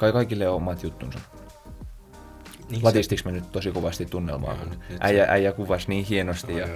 [0.00, 1.18] kai kaikille on omat juttunsa.
[2.70, 6.68] Niin Latistiks me nyt tosi kovasti tunnelmaa, kun äijä, äijä kuvasi niin hienosti ja,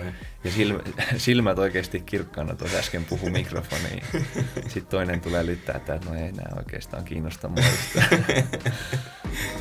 [0.45, 0.80] ja silmä,
[1.16, 4.02] silmät oikeasti kirkkaana tuossa äsken puhu mikrofoniin.
[4.72, 7.64] Sitten toinen tulee lyttää, että no ei enää oikeastaan kiinnosta mua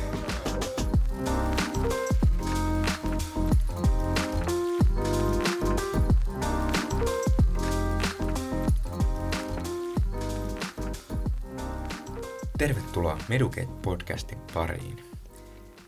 [13.28, 15.10] Tervetuloa Medukate-podcastin pariin.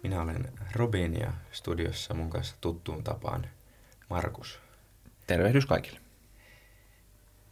[0.03, 3.47] Minä olen Robin ja studiossa mun kanssa tuttuun tapaan
[4.11, 4.59] Markus.
[5.27, 6.01] Tervehdys kaikille.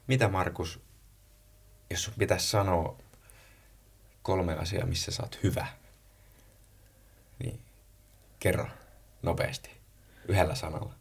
[0.06, 0.80] Mitä Markus,
[1.90, 2.98] jos sun pitäisi sanoa
[4.22, 5.66] kolme asiaa, missä sä oot hyvä,
[7.38, 7.60] niin
[8.40, 8.66] kerro
[9.22, 9.70] nopeasti,
[10.28, 10.94] yhdellä sanalla.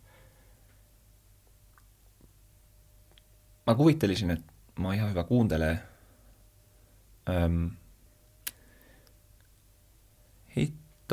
[3.68, 5.80] Mä kuvittelisin, että mä oon ihan hyvä kuuntelee.
[7.30, 7.72] Öm,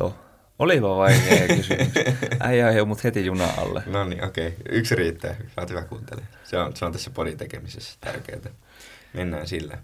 [0.05, 0.19] Hitto.
[0.59, 1.89] Olipa vaikea kysymys.
[2.41, 3.83] Äijä ajoi mut heti juna alle.
[3.87, 4.49] No niin, okei.
[4.49, 4.61] Okay.
[4.69, 5.37] Yksi riittää.
[5.57, 6.23] Saat hyvä kuuntele.
[6.45, 8.41] Se on, se on tässä podin tekemisessä tärkeää.
[9.13, 9.79] Mennään sillä.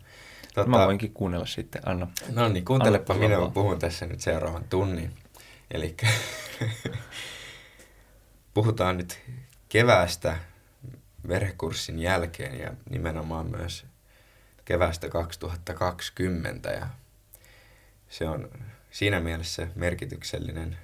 [0.55, 1.83] Tota, Mä voinkin kuunnella sitten.
[1.89, 2.09] Anna.
[2.29, 3.15] No niin, kuuntelepa.
[3.15, 5.11] Anna minä puhun tässä nyt seuraavan tunnin.
[5.71, 5.97] Eli
[8.55, 9.21] puhutaan nyt
[9.69, 10.37] keväästä
[11.29, 13.87] verhekurssin jälkeen ja nimenomaan myös
[14.65, 16.71] keväästä 2020.
[16.71, 16.87] Ja
[18.09, 18.49] se on
[18.97, 20.79] siinä mielessä merkityksellinen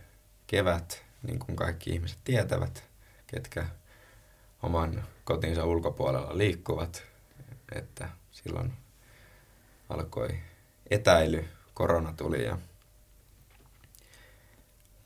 [0.46, 2.84] kevät, niin kuin kaikki ihmiset tietävät,
[3.26, 3.66] ketkä
[4.62, 7.02] oman kotinsa ulkopuolella liikkuvat,
[7.74, 8.72] että silloin
[9.88, 10.38] alkoi
[10.90, 12.58] etäily, korona tuli ja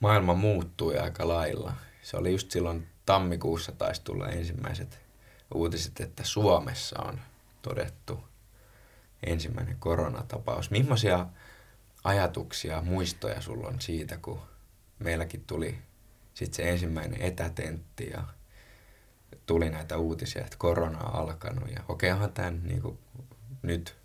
[0.00, 1.72] maailma muuttui aika lailla.
[2.02, 5.00] Se oli just silloin tammikuussa taisi tulla ensimmäiset
[5.54, 7.20] uutiset, että Suomessa on
[7.62, 8.24] todettu
[9.26, 10.70] ensimmäinen koronatapaus.
[10.70, 11.26] Millaisia
[12.06, 14.40] ajatuksia, muistoja sulla on siitä, kun
[14.98, 15.78] meilläkin tuli
[16.34, 18.24] sitten se ensimmäinen etätentti ja
[19.46, 21.70] tuli näitä uutisia, että korona on alkanut.
[21.70, 22.98] Ja okei, onhan tämän niin kuin,
[23.62, 23.96] nyt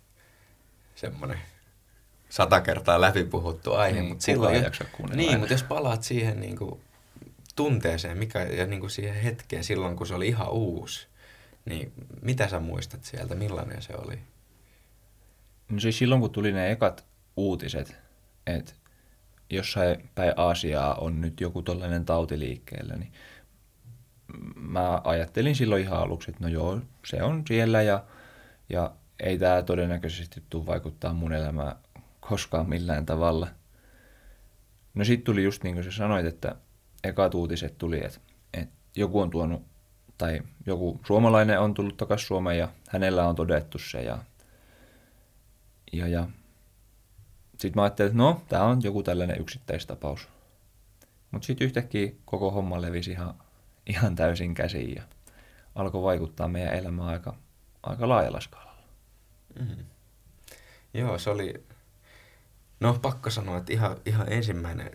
[0.94, 1.38] semmoinen
[2.28, 4.54] sata kertaa läpipuhuttu aihe, niin, mutta silloin...
[4.54, 6.80] Ei jaksa niin, mutta jos palaat siihen niin kuin,
[7.56, 11.06] tunteeseen mikä, ja niin kuin siihen hetkeen silloin, kun se oli ihan uusi,
[11.64, 11.92] niin
[12.22, 14.18] mitä sä muistat sieltä, millainen se oli?
[15.68, 17.96] No siis silloin, kun tuli ne ekat uutiset,
[18.46, 18.72] että
[19.50, 23.12] jossain päin Aasiaa on nyt joku tällainen tauti liikkeellä, niin
[24.56, 28.04] mä ajattelin silloin ihan aluksi, että no joo, se on siellä ja,
[28.68, 31.76] ja ei tämä todennäköisesti tule vaikuttaa mun elämään
[32.20, 33.48] koskaan millään tavalla.
[34.94, 36.54] No sitten tuli just niin kuin sä sanoit, että
[37.04, 38.20] ekat uutiset tuli, että,
[38.52, 39.62] että joku on tuonut,
[40.18, 44.18] tai joku suomalainen on tullut takaisin Suomeen ja hänellä on todettu se ja,
[45.92, 46.26] ja, ja
[47.62, 50.28] sitten mä ajattelin, että no, tämä on joku tällainen yksittäistapaus.
[51.30, 53.34] Mutta sitten yhtäkkiä koko homma levisi ihan,
[53.86, 55.02] ihan täysin käsiin ja
[55.74, 57.36] alkoi vaikuttaa meidän elämään aika,
[57.82, 58.82] aika laajalla skaalalla.
[59.58, 59.84] Mm-hmm.
[60.94, 61.64] Joo, se oli,
[62.80, 64.90] no pakko sanoa, että ihan, ihan ensimmäinen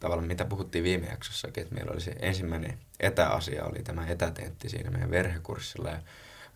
[0.00, 4.90] tavallaan, mitä puhuttiin viime jaksossakin, että meillä oli se ensimmäinen etäasia, oli tämä etätentti siinä
[4.90, 5.90] meidän verhekurssilla.
[5.90, 6.00] Ja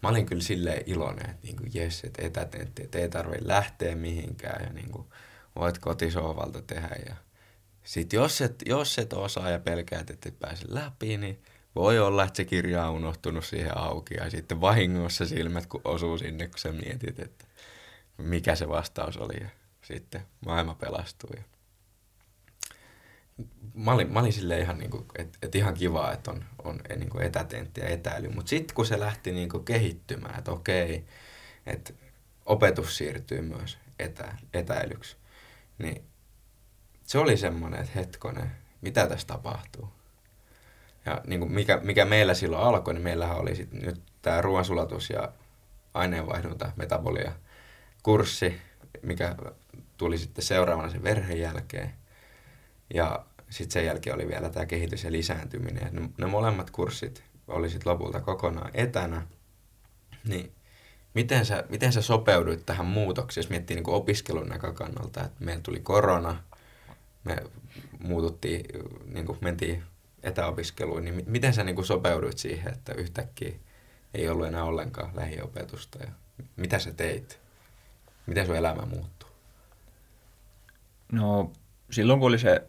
[0.03, 3.97] mä olin kyllä silleen iloinen, että niin kuin, jes, että etätentti, että ei tarvitse lähteä
[3.97, 5.07] mihinkään ja niin kuin,
[5.57, 6.97] voit kotisohvalta tehdä.
[7.09, 7.17] Ja
[7.85, 11.43] sitten jos et, jos et osaa ja pelkäät, että et pääse läpi, niin
[11.75, 16.19] voi olla, että se kirja on unohtunut siihen auki ja sitten vahingossa silmät kun osuu
[16.19, 17.45] sinne, kun sä mietit, että
[18.19, 19.49] mikä se vastaus oli ja
[19.83, 21.45] sitten maailma pelastui.
[23.75, 26.81] Mä olin, mä olin silleen ihan, niin kuin, että, että ihan kiva, että on, on
[26.97, 31.05] niin kuin etätentti ja etäily, mutta sitten kun se lähti niin kuin kehittymään, että okei,
[31.67, 31.93] että
[32.47, 35.17] opetus siirtyy myös etä, etäilyksi,
[35.83, 36.05] niin
[37.03, 39.89] se oli semmoinen, että hetkonen, mitä tässä tapahtuu.
[41.07, 45.11] Ja niin kuin mikä, mikä meillä silloin alkoi, niin meillähän oli sit nyt tämä ruoansulatus
[45.11, 45.33] ja
[45.95, 47.33] aineenvaihdunta, metabolia
[48.03, 48.61] kurssi,
[49.03, 49.37] mikä
[49.97, 51.95] tuli sitten seuraavana sen verhen jälkeen.
[52.95, 55.95] Ja sitten sen jälkeen oli vielä tämä kehitys ja lisääntyminen.
[55.95, 59.27] Ne, ne molemmat kurssit oli sitten lopulta kokonaan etänä.
[60.25, 60.53] Niin
[61.15, 65.81] Miten sä, miten sä sopeuduit tähän muutokseen, jos miettii niin opiskelun näkökannalta, että meillä tuli
[65.81, 66.43] korona,
[67.25, 67.37] me
[67.99, 68.65] muututtiin,
[69.07, 69.83] niin kuin mentiin
[70.23, 73.53] etäopiskeluun, niin miten sä niin kuin sopeuduit siihen, että yhtäkkiä
[74.15, 76.11] ei ollut enää ollenkaan lähiopetusta ja
[76.57, 77.41] mitä sä teit?
[78.27, 79.31] Miten sun elämä muuttui?
[81.13, 81.53] No
[81.91, 82.63] silloin kun oli se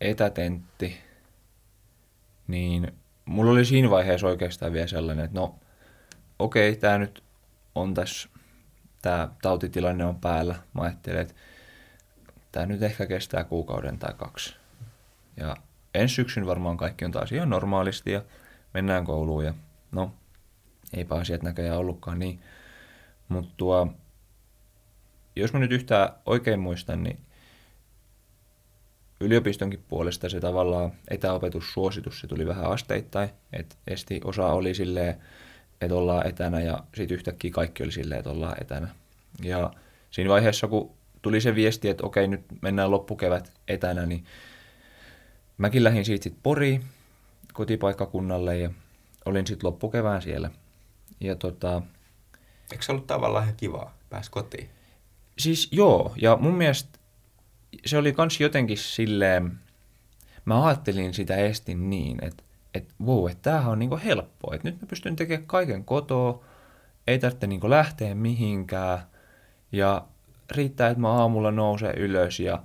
[0.00, 0.98] etätentti,
[2.46, 2.92] niin
[3.24, 5.58] mulla oli siinä vaiheessa oikeastaan vielä sellainen, että no
[6.38, 7.24] okei, okay, tämä nyt
[7.74, 8.28] on tässä,
[9.02, 10.54] tämä tautitilanne on päällä.
[10.74, 11.34] Mä ajattelin, että
[12.52, 14.56] tämä nyt ehkä kestää kuukauden tai kaksi.
[15.36, 15.56] Ja
[15.94, 18.22] ensi syksyn varmaan kaikki on taas ihan normaalisti ja
[18.74, 19.54] mennään kouluun ja
[19.92, 20.14] no,
[20.96, 22.40] eipä asiat näköjään ollutkaan niin.
[23.28, 23.86] Mutta
[25.36, 27.20] jos mä nyt yhtään oikein muistan, niin
[29.20, 35.20] yliopistonkin puolesta se tavallaan etäopetussuositus, se tuli vähän asteittain, että esti osa oli silleen,
[35.80, 38.88] että ollaan etänä ja sitten yhtäkkiä kaikki oli silleen, että ollaan etänä.
[39.42, 39.70] Ja
[40.10, 44.24] siinä vaiheessa, kun tuli se viesti, että okei, nyt mennään loppukevät etänä, niin
[45.58, 46.84] mäkin lähdin siitä sitten Poriin
[47.52, 48.70] kotipaikkakunnalle ja
[49.24, 50.50] olin sitten loppukevään siellä.
[51.20, 51.82] Ja tota,
[52.72, 54.68] Eikö se ollut tavallaan ihan kivaa, pääs kotiin?
[55.38, 56.98] Siis joo, ja mun mielestä
[57.86, 59.58] se oli kans jotenkin silleen,
[60.44, 64.80] mä ajattelin sitä estin niin, että et, wow, että tämähän on niinku helppoa, että nyt
[64.80, 66.44] mä pystyn tekemään kaiken kotoa,
[67.06, 68.98] ei tarvitse niinku lähteä mihinkään,
[69.72, 70.06] ja
[70.50, 72.62] riittää, että mä aamulla nousen ylös ja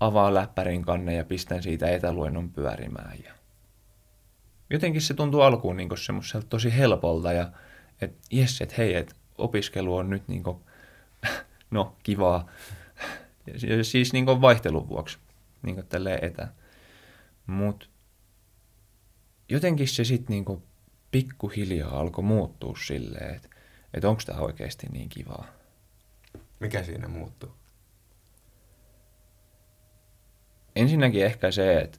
[0.00, 3.18] avaan läppärin kanne ja pistän siitä etäluennon pyörimään.
[3.24, 3.32] Ja
[4.70, 7.50] jotenkin se tuntuu alkuun niin semmoiselta tosi helpolta ja
[8.00, 10.58] että jes, että hei, että opiskelu on nyt niin kuin,
[11.70, 12.46] no kivaa.
[13.46, 15.18] Ja siis niin kuin vaihtelun vuoksi,
[15.62, 16.48] niin kuin tälleen etä.
[17.46, 17.86] Mutta
[19.48, 20.62] jotenkin se sitten niin
[21.10, 23.48] pikkuhiljaa alkoi muuttua silleen, että,
[23.94, 25.46] että onko tämä oikeasti niin kivaa.
[26.60, 27.50] Mikä siinä muuttuu?
[30.76, 31.98] Ensinnäkin ehkä se, että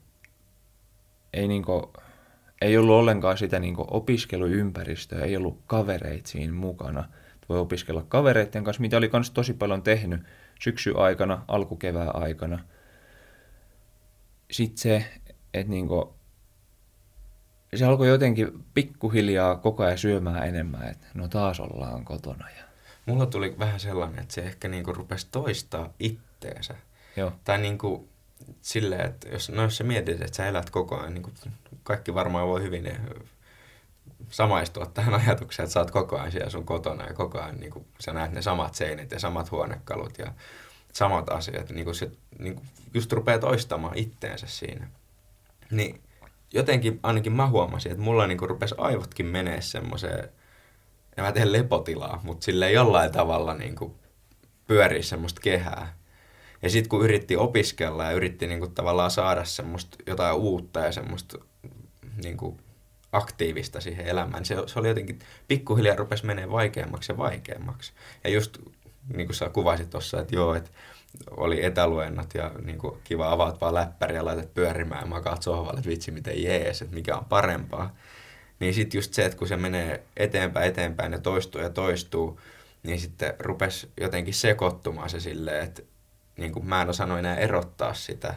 [1.34, 1.94] ei, niinku,
[2.62, 7.10] ei ollut ollenkaan sitä niinku opiskeluympäristöä, ei ollut kavereita siinä mukana.
[7.50, 10.22] Voi opiskella kavereiden kanssa, mitä oli myös tosi paljon tehnyt
[10.62, 12.60] syksy aikana, alkukevään aikana.
[14.52, 15.06] Sitten se,
[15.54, 16.17] että niinku,
[17.76, 22.50] se alkoi jotenkin pikkuhiljaa koko ajan syömään enemmän, että no taas ollaan kotona.
[22.50, 22.64] Ja...
[23.06, 26.76] Mulla tuli vähän sellainen, että se ehkä niinku rupesi toistaa itteensä.
[27.16, 27.34] Joo.
[27.44, 28.10] Tai niinku
[28.62, 31.34] silleen, että jos, no jos sä mietit, että sä elät koko ajan, niin kuin
[31.84, 32.92] kaikki varmaan voi hyvin
[34.30, 37.72] samaistua tähän ajatukseen, että sä oot koko ajan siellä sun kotona ja koko ajan niin
[37.72, 40.34] kuin, sä näet ne samat seinät ja samat huonekalut ja
[40.94, 44.88] samat asiat, niin kuin se niin kuin just rupeaa toistamaan itteensä siinä.
[45.72, 46.02] Niin
[46.54, 50.30] jotenkin ainakin mä huomasin, että mulla niin kuin rupesi aivotkin menee semmoiseen,
[51.18, 53.96] en mä tee lepotilaa, mutta silleen jollain tavalla niin kuin
[54.68, 55.98] pyörii semmoista kehää.
[56.62, 60.92] Ja sitten kun yritti opiskella ja yritti niin kuin tavallaan saada semmoista jotain uutta ja
[60.92, 61.38] semmoista
[62.24, 62.58] niin kuin
[63.12, 67.94] aktiivista siihen elämään, niin se, se oli jotenkin pikkuhiljaa rupesi menee vaikeammaksi ja vaikeammaksi.
[68.24, 68.58] Ja just
[69.14, 70.72] niin kuin sä kuvasit tuossa, että joo, että
[71.38, 75.80] oli etäluennot ja niin kuin, kiva avaat vaan läppäri ja laitat pyörimään ja makaat sohvalle,
[75.80, 77.96] että vitsi miten jees, että mikä on parempaa.
[78.60, 82.40] Niin sitten just se, että kun se menee eteenpäin eteenpäin ja toistuu ja toistuu,
[82.84, 85.82] niin sitten rupesi jotenkin sekoittumaan se silleen, että
[86.38, 88.36] niin kuin mä en osannut enää erottaa sitä,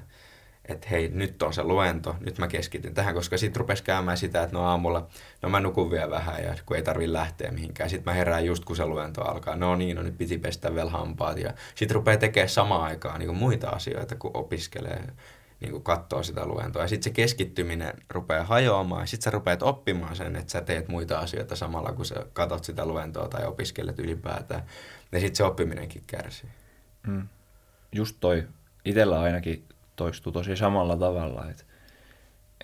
[0.64, 4.42] että hei, nyt on se luento, nyt mä keskityn tähän, koska sitten rupesi käymään sitä,
[4.42, 5.08] että no aamulla,
[5.42, 7.90] no mä nukun vielä vähän ja kun ei tarvi lähteä mihinkään.
[7.90, 10.90] Sitten mä herään just kun se luento alkaa, no niin, no nyt piti pestä vielä
[10.90, 15.06] hampaat ja sitten rupeaa tekemään samaan aikaan niin muita asioita, kun opiskelee,
[15.60, 16.82] niin kuin katsoo sitä luentoa.
[16.82, 20.88] Ja sitten se keskittyminen rupeaa hajoamaan ja sitten sä rupeat oppimaan sen, että sä teet
[20.88, 24.62] muita asioita samalla, kun sä katot sitä luentoa tai opiskelet ylipäätään.
[25.12, 26.50] Ja sitten se oppiminenkin kärsii.
[27.06, 27.28] Mm
[27.92, 28.48] just toi
[28.84, 29.64] itsellä ainakin
[30.00, 31.64] toistui tosi samalla tavalla, että,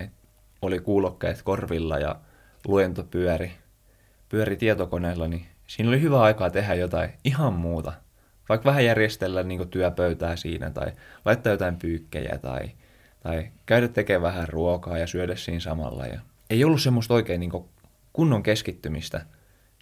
[0.00, 0.16] että
[0.62, 2.16] oli kuulokkeet korvilla ja
[2.66, 3.52] luento pyöri,
[4.28, 7.92] pyöri tietokoneella, niin siinä oli hyvä aikaa tehdä jotain ihan muuta.
[8.48, 10.92] Vaikka vähän järjestellä niin työpöytää siinä tai
[11.24, 12.70] laittaa jotain pyykkejä tai,
[13.22, 16.06] tai käydä tekemään vähän ruokaa ja syödä siinä samalla.
[16.06, 17.64] Ja ei ollut semmoista oikein niin
[18.12, 19.26] kunnon keskittymistä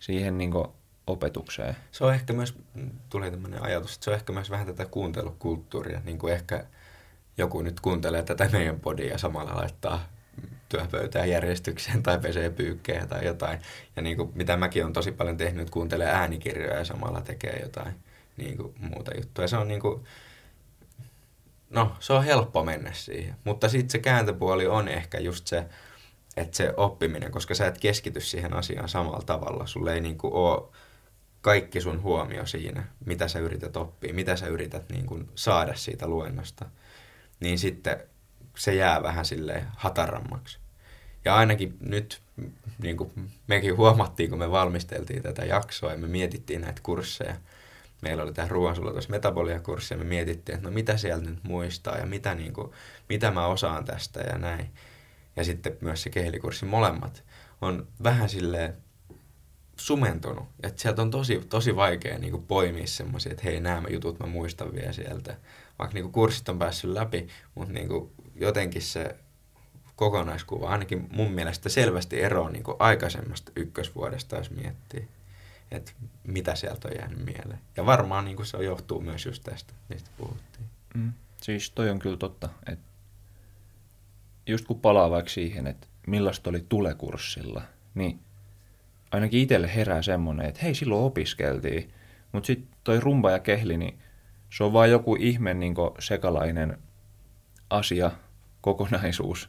[0.00, 0.52] siihen niin
[1.06, 1.76] opetukseen.
[1.92, 2.54] Se on ehkä myös,
[3.10, 6.64] tuli tämmöinen ajatus, että se on ehkä myös vähän tätä kuuntelukulttuuria, niin kuin ehkä
[7.38, 10.08] joku nyt kuuntelee tätä meidän podia ja samalla laittaa
[10.68, 13.58] työpöytään järjestykseen tai pesee pyykkejä tai jotain.
[13.96, 17.94] Ja niin kuin, mitä mäkin olen tosi paljon tehnyt, kuuntelee äänikirjoja ja samalla tekee jotain
[18.36, 19.46] niin kuin, muuta juttua.
[19.46, 20.04] Se on niin kuin,
[21.70, 23.36] no, se on helppo mennä siihen.
[23.44, 25.66] Mutta sitten se kääntöpuoli on ehkä just se,
[26.36, 29.66] että se oppiminen, koska sä et keskity siihen asiaan samalla tavalla.
[29.66, 30.68] Sulle ei niin kuin ole
[31.40, 36.06] kaikki sun huomio siinä, mitä sä yrität oppia, mitä sä yrität niin kuin saada siitä
[36.08, 36.64] luennosta,
[37.40, 37.96] niin sitten
[38.56, 40.58] se jää vähän sille hatarammaksi.
[41.24, 42.22] Ja ainakin nyt,
[42.82, 47.36] niin kuin mekin huomattiin, kun me valmisteltiin tätä jaksoa ja me mietittiin näitä kursseja,
[48.02, 52.06] meillä oli tämä ruoansulatus metabolia-kurssi ja me mietittiin, että no mitä sieltä nyt muistaa ja
[52.06, 52.70] mitä, niin kuin,
[53.08, 54.70] mitä mä osaan tästä ja näin.
[55.36, 57.24] Ja sitten myös se kehlikurssi, molemmat
[57.60, 58.76] on vähän silleen
[59.76, 60.44] sumentunut.
[60.62, 64.26] Että sieltä on tosi, tosi vaikea niin kuin poimia semmoisia, että hei, nämä jutut mä
[64.26, 65.36] muistan vielä sieltä.
[65.78, 69.16] Vaikka niin kuin kurssit on päässyt läpi, mutta niin kuin jotenkin se
[69.96, 75.08] kokonaiskuva ainakin mun mielestä selvästi eroaa niin kuin aikaisemmasta ykkösvuodesta, jos miettii,
[75.70, 75.92] että
[76.24, 77.60] mitä sieltä on jäänyt mieleen.
[77.76, 80.66] Ja varmaan niin kuin se johtuu myös just tästä, mistä puhuttiin.
[80.94, 81.12] Mm.
[81.42, 82.84] Siis toi on kyllä totta, että
[84.46, 87.62] just kun palaa vaikka siihen, että millaista oli tulekurssilla,
[87.94, 88.20] niin
[89.14, 91.90] ainakin itselle herää semmoinen, että hei, silloin opiskeltiin,
[92.32, 93.98] mutta sitten toi rumba ja kehli, niin
[94.50, 96.78] se on vaan joku ihme niin sekalainen
[97.70, 98.10] asia,
[98.60, 99.48] kokonaisuus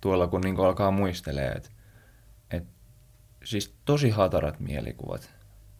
[0.00, 1.68] tuolla, kun niin alkaa muistelee, että
[2.50, 2.64] et,
[3.44, 5.30] siis tosi hatarat mielikuvat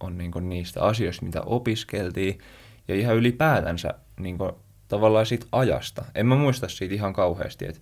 [0.01, 2.39] on niin niistä asioista, mitä opiskeltiin,
[2.89, 4.39] ja ihan ylipäätänsä niin
[4.89, 6.05] tavallaan siitä ajasta.
[6.15, 7.81] En mä muista siitä ihan kauheasti, että,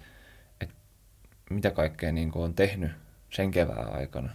[0.61, 0.75] että
[1.51, 2.91] mitä kaikkea niin on tehnyt
[3.31, 4.31] sen kevään aikana.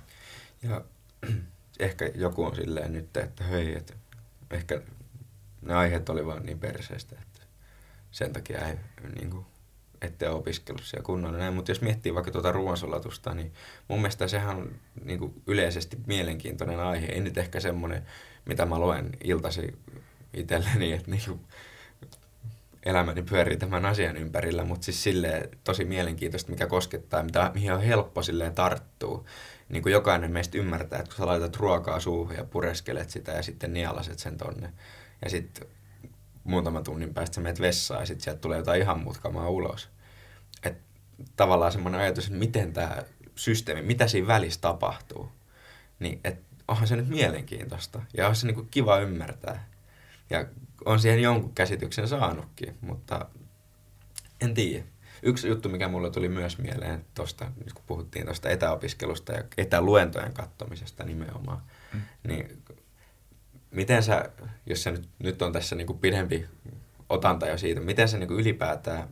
[0.63, 0.81] Ja
[1.79, 3.93] ehkä joku on silleen nyt, että hei, että
[4.51, 4.81] ehkä
[5.61, 7.41] ne aiheet oli vaan niin perseestä, että
[8.11, 8.75] sen takia ei
[9.15, 9.45] niin kuin,
[10.01, 11.53] ettei opiskellut siellä kunnolla näin.
[11.53, 13.53] Mutta jos miettii vaikka tuota ruoansulatusta, niin
[13.87, 14.71] mun mielestä sehän on
[15.03, 17.07] niin kuin yleisesti mielenkiintoinen aihe.
[17.07, 18.05] Ei nyt ehkä semmoinen,
[18.45, 19.77] mitä mä luen iltasi
[20.33, 21.39] itselleni, että niin kuin
[22.85, 25.05] elämäni pyörii tämän asian ympärillä, mutta siis
[25.63, 29.23] tosi mielenkiintoista, mikä koskettaa, mitä, mihin on helppo silleen tarttua.
[29.69, 33.43] Niin kuin jokainen meistä ymmärtää, että kun sä laitat ruokaa suuhun ja pureskelet sitä ja
[33.43, 34.73] sitten nialaset sen tonne.
[35.23, 35.67] Ja sitten
[36.43, 39.89] muutaman tunnin päästä sä menet vessaan ja sitten sieltä tulee jotain ihan mutkamaa ulos.
[40.63, 40.77] Et
[41.35, 43.03] tavallaan semmoinen ajatus, että miten tämä
[43.35, 45.31] systeemi, mitä siinä välissä tapahtuu.
[45.99, 49.69] Niin et onhan se nyt mielenkiintoista ja on se niinku kiva ymmärtää.
[50.29, 50.45] Ja
[50.85, 53.25] on siihen jonkun käsityksen saanutkin, mutta
[54.41, 54.85] en tiedä.
[55.23, 61.03] Yksi juttu, mikä mulle tuli myös mieleen tuosta, kun puhuttiin tuosta etäopiskelusta ja etäluentojen kattomisesta
[61.03, 61.61] nimenomaan,
[61.93, 62.01] mm.
[62.27, 62.63] niin
[63.71, 64.29] miten sä,
[64.65, 66.45] jos sä nyt, nyt on tässä niin kuin pidempi
[67.09, 69.09] otanta jo siitä, miten sä niin kuin ylipäätään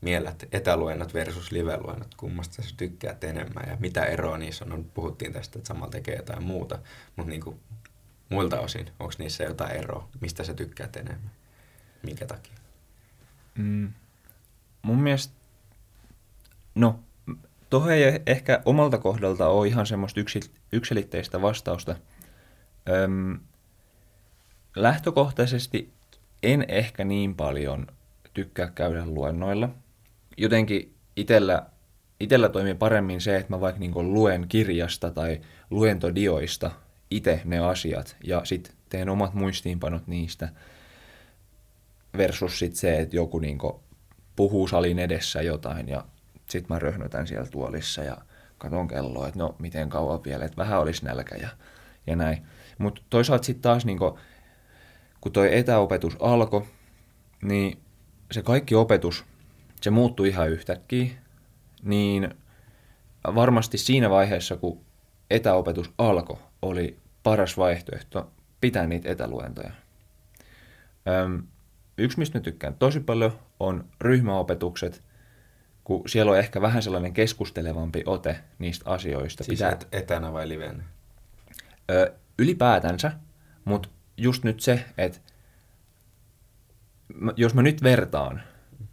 [0.00, 4.70] miellät etäluennot versus live-luennot, kummasta sä tykkäät enemmän ja mitä eroa niissä on?
[4.70, 6.78] No, puhuttiin tästä, että samalla tekee jotain muuta,
[7.16, 7.60] mutta niin kuin
[8.28, 11.30] muilta osin, onko niissä jotain eroa, mistä sä tykkäät enemmän?
[12.02, 12.52] Minkä takia?
[13.54, 13.92] Mm,
[14.82, 15.34] mun mielestä,
[16.78, 17.00] no,
[17.70, 20.20] tuohon ei ehkä omalta kohdalta ole ihan semmoista
[20.72, 21.96] yksilitteistä vastausta.
[22.88, 23.38] Öm,
[24.76, 25.92] lähtökohtaisesti
[26.42, 27.86] en ehkä niin paljon
[28.34, 29.68] tykkää käydä luennoilla.
[30.36, 31.62] Jotenkin itellä,
[32.20, 36.70] itellä toimii paremmin se, että mä vaikka niin luen kirjasta tai luentodioista
[37.10, 40.48] itse ne asiat ja sitten teen omat muistiinpanot niistä
[42.16, 43.58] versus sit se, että joku niin
[44.36, 46.04] puhuu salin edessä jotain ja
[46.50, 48.16] sitten mä röhnötän siellä tuolissa ja
[48.58, 51.48] katon kelloa, että no miten kauan vielä, että vähän olisi nälkä ja,
[52.06, 52.46] ja näin.
[52.78, 53.98] Mutta toisaalta sitten taas niin
[55.20, 56.64] kun toi etäopetus alkoi,
[57.42, 57.78] niin
[58.32, 59.24] se kaikki opetus,
[59.80, 61.10] se muuttui ihan yhtäkkiä,
[61.82, 62.34] niin
[63.34, 64.80] varmasti siinä vaiheessa, kun
[65.30, 69.70] etäopetus alkoi, oli paras vaihtoehto pitää niitä etäluentoja.
[71.08, 71.42] Öm,
[71.98, 75.02] yksi, mistä mä tykkään tosi paljon, on ryhmäopetukset,
[75.88, 79.44] kun siellä on ehkä vähän sellainen keskustelevampi ote niistä asioista.
[79.44, 79.78] Siis pitää...
[79.92, 80.84] etänä vai livenä?
[81.90, 83.12] Ö, ylipäätänsä,
[83.64, 85.18] mutta just nyt se, että
[87.36, 88.42] jos mä nyt vertaan,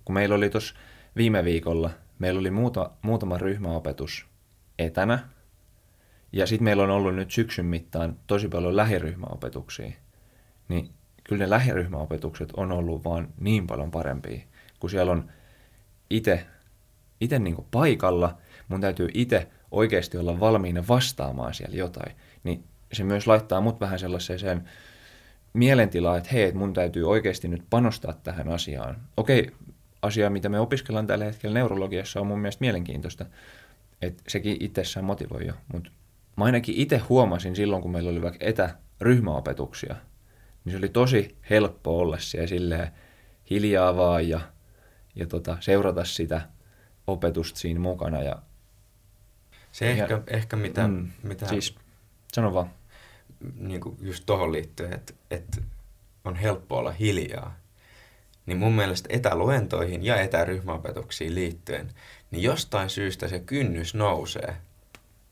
[0.05, 0.75] kun meillä oli tuossa
[1.15, 4.25] viime viikolla, meillä oli muuta, muutama ryhmäopetus
[4.79, 5.19] etänä,
[6.31, 9.91] ja sitten meillä on ollut nyt syksyn mittaan tosi paljon lähiryhmäopetuksia,
[10.67, 10.89] niin
[11.23, 14.39] kyllä ne lähiryhmäopetukset on ollut vaan niin paljon parempia,
[14.79, 15.31] kun siellä on
[16.09, 16.45] itse
[17.21, 23.27] ite niinku paikalla, mun täytyy itse oikeasti olla valmiina vastaamaan siellä jotain, niin se myös
[23.27, 24.69] laittaa mut vähän sellaiseen
[25.53, 28.97] mielentilaa, että hei, että mun täytyy oikeasti nyt panostaa tähän asiaan.
[29.17, 29.51] Okei,
[30.01, 33.25] asia, mitä me opiskellaan tällä hetkellä neurologiassa, on mun mielestä mielenkiintoista,
[34.01, 35.91] että sekin itsessään motivoi jo, mutta
[36.37, 39.95] mä ainakin itse huomasin silloin, kun meillä oli vaikka etäryhmäopetuksia,
[40.65, 42.87] niin se oli tosi helppo olla siellä silleen
[43.49, 44.39] hiljaa vaan ja,
[45.15, 46.41] ja tota, seurata sitä
[47.07, 48.21] opetusta siinä mukana.
[48.21, 48.41] Ja,
[49.71, 51.47] se ehkä, ja, ehkä mitä, mm, mitä...
[51.47, 51.75] Siis,
[52.33, 52.69] sano vaan
[53.55, 55.61] niin kuin just tuohon liittyen, että, että
[56.25, 57.55] on helppo olla hiljaa,
[58.45, 61.91] niin mun mielestä etäluentoihin ja etäryhmäopetuksiin liittyen,
[62.31, 64.57] niin jostain syystä se kynnys nousee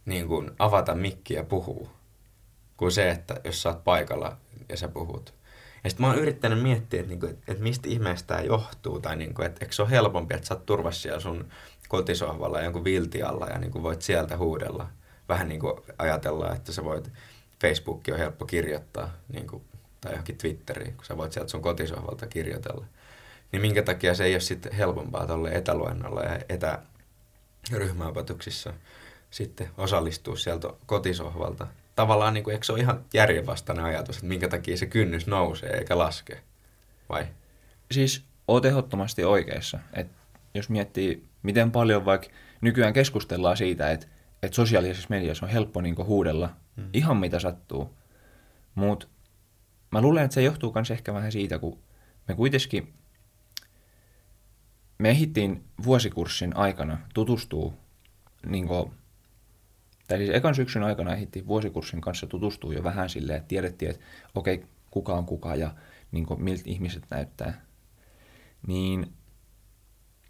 [0.06, 1.90] niin kuin avata mikkiä ja puhuu,
[2.78, 4.38] kuin se, että jos sä oot paikalla
[4.70, 5.34] ja sä puhut.
[5.84, 9.16] Ja sitten mä oon yrittänyt miettiä, että, niinku, että, että mistä ihmeestä tämä johtuu, tai
[9.16, 11.50] niinku, että eikö se ole helpompi, että sä oot turvassa siellä sun
[11.88, 14.90] kotisohvalla jonkun vilti alla ja niinku voit sieltä huudella.
[15.30, 17.12] Vähän niin kuin ajatellaan, että sä voit
[17.62, 19.64] Facebook on helppo kirjoittaa, niin kuin,
[20.02, 22.86] tai johonkin Twitteriin, kun sä voit sieltä sun kotisohvalta kirjoitella.
[23.52, 26.40] Niin minkä takia se ei ole sitten helpompaa tuolle etäluennolla ja
[27.70, 28.74] etäryhmäopetuksissa
[29.32, 31.68] sitten osallistua sieltä kotisohvalta.
[31.96, 35.70] Tavallaan, niin kuin, eikö se ole ihan järjenvastainen ajatus, että minkä takia se kynnys nousee
[35.70, 36.44] eikä laske,
[37.10, 37.28] vai?
[37.92, 39.80] Siis oot ehdottomasti oikeassa.
[39.94, 40.08] Et
[40.54, 42.28] jos miettii, miten paljon vaikka
[42.62, 44.08] nykyään keskustellaan siitä, että,
[44.44, 46.90] että sosiaalisessa mediassa on helppo niin huudella mm.
[46.94, 47.98] ihan mitä sattuu.
[48.76, 49.08] Mutta
[49.92, 51.80] mä luulen, että se johtuu myös ehkä vähän siitä, kun
[52.28, 52.94] me kuitenkin
[54.98, 57.74] me ehdittiin vuosikurssin aikana tutustua,
[58.46, 58.92] niin kuin,
[60.08, 64.04] tai siis ekan syksyn aikana ehdittiin vuosikurssin kanssa tutustua jo vähän silleen, että tiedettiin, että
[64.36, 65.72] okei, okay, kuka on kuka ja
[66.12, 67.62] niin kuin, miltä ihmiset näyttää.
[68.68, 69.14] Niin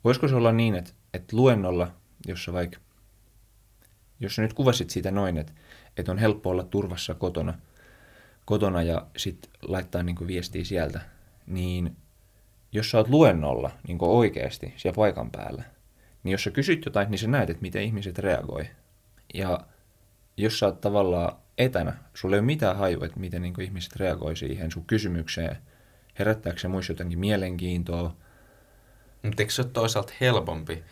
[0.03, 1.91] voisiko se olla niin, että, että luennolla,
[2.27, 2.79] jossa vaikka,
[4.19, 5.53] jos sä nyt kuvasit siitä noin, että,
[5.97, 7.53] että on helppo olla turvassa kotona,
[8.45, 11.01] kotona ja sitten laittaa niin viestiä sieltä,
[11.47, 11.97] niin
[12.71, 15.63] jos sä oot luennolla niin oikeasti siellä paikan päällä,
[16.23, 18.67] niin jos sä kysyt jotain, niin sä näet, että miten ihmiset reagoi.
[19.33, 19.59] Ja
[20.37, 24.35] jos sä oot tavallaan etänä, sulla ei ole mitään hajua, että miten niin ihmiset reagoi
[24.35, 25.57] siihen sun kysymykseen,
[26.19, 28.15] herättääkö se muista jotenkin mielenkiintoa.
[29.23, 30.83] Mutta eikö se ole toisaalta helpompi,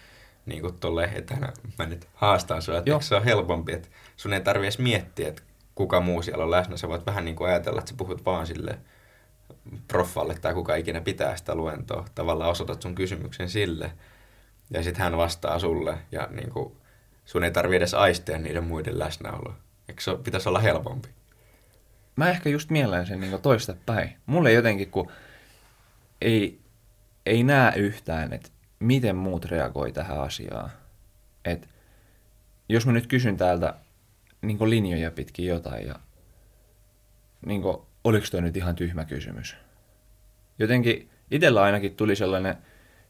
[0.46, 4.42] niin kuin tuolle etänä, mä nyt haastan sua, että se ole helpompi, että sun ei
[4.42, 5.42] tarvi edes miettiä, että
[5.76, 8.48] kuka muu siellä on läsnä, sä voit vähän niin kuin ajatella, että sä puhut vaan
[8.48, 8.80] sille
[9.88, 12.06] proffalle tai kuka ikinä pitää sitä luentoa.
[12.16, 13.92] Tavallaan osoitat sun kysymyksen sille
[14.70, 16.78] ja sitten hän vastaa sulle ja niin kuin,
[17.26, 19.56] sun ei tarvi edes aistia niiden muiden läsnäoloa.
[19.90, 21.10] Eikö se pitäisi olla helpompi?
[22.16, 24.16] Mä ehkä just mielen sen niin toista päin.
[24.26, 25.12] Mulle jotenkin, kun
[26.22, 26.60] ei,
[27.26, 28.50] ei näe yhtään, että
[28.80, 30.72] miten muut reagoi tähän asiaan.
[31.46, 31.70] Et
[32.70, 33.74] jos mä nyt kysyn täältä
[34.42, 35.96] niin linjoja pitkin jotain ja
[37.46, 39.56] niin kuin, oliko toi nyt ihan tyhmä kysymys.
[40.60, 42.58] Jotenkin itsellä ainakin tuli sellainen,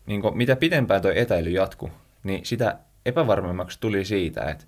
[0.05, 1.91] niin kuin, mitä pitempään toi etäily jatku,
[2.23, 4.65] niin sitä epävarmemmaksi tuli siitä, että,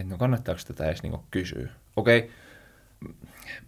[0.00, 1.68] että no kannattaako tätä edes niin kysyä.
[1.96, 2.30] Okei,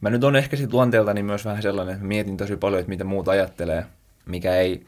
[0.01, 3.05] mä nyt on ehkä sitten luonteeltani myös vähän sellainen, että mietin tosi paljon, että mitä
[3.05, 3.87] muut ajattelee,
[4.27, 4.85] mikä ei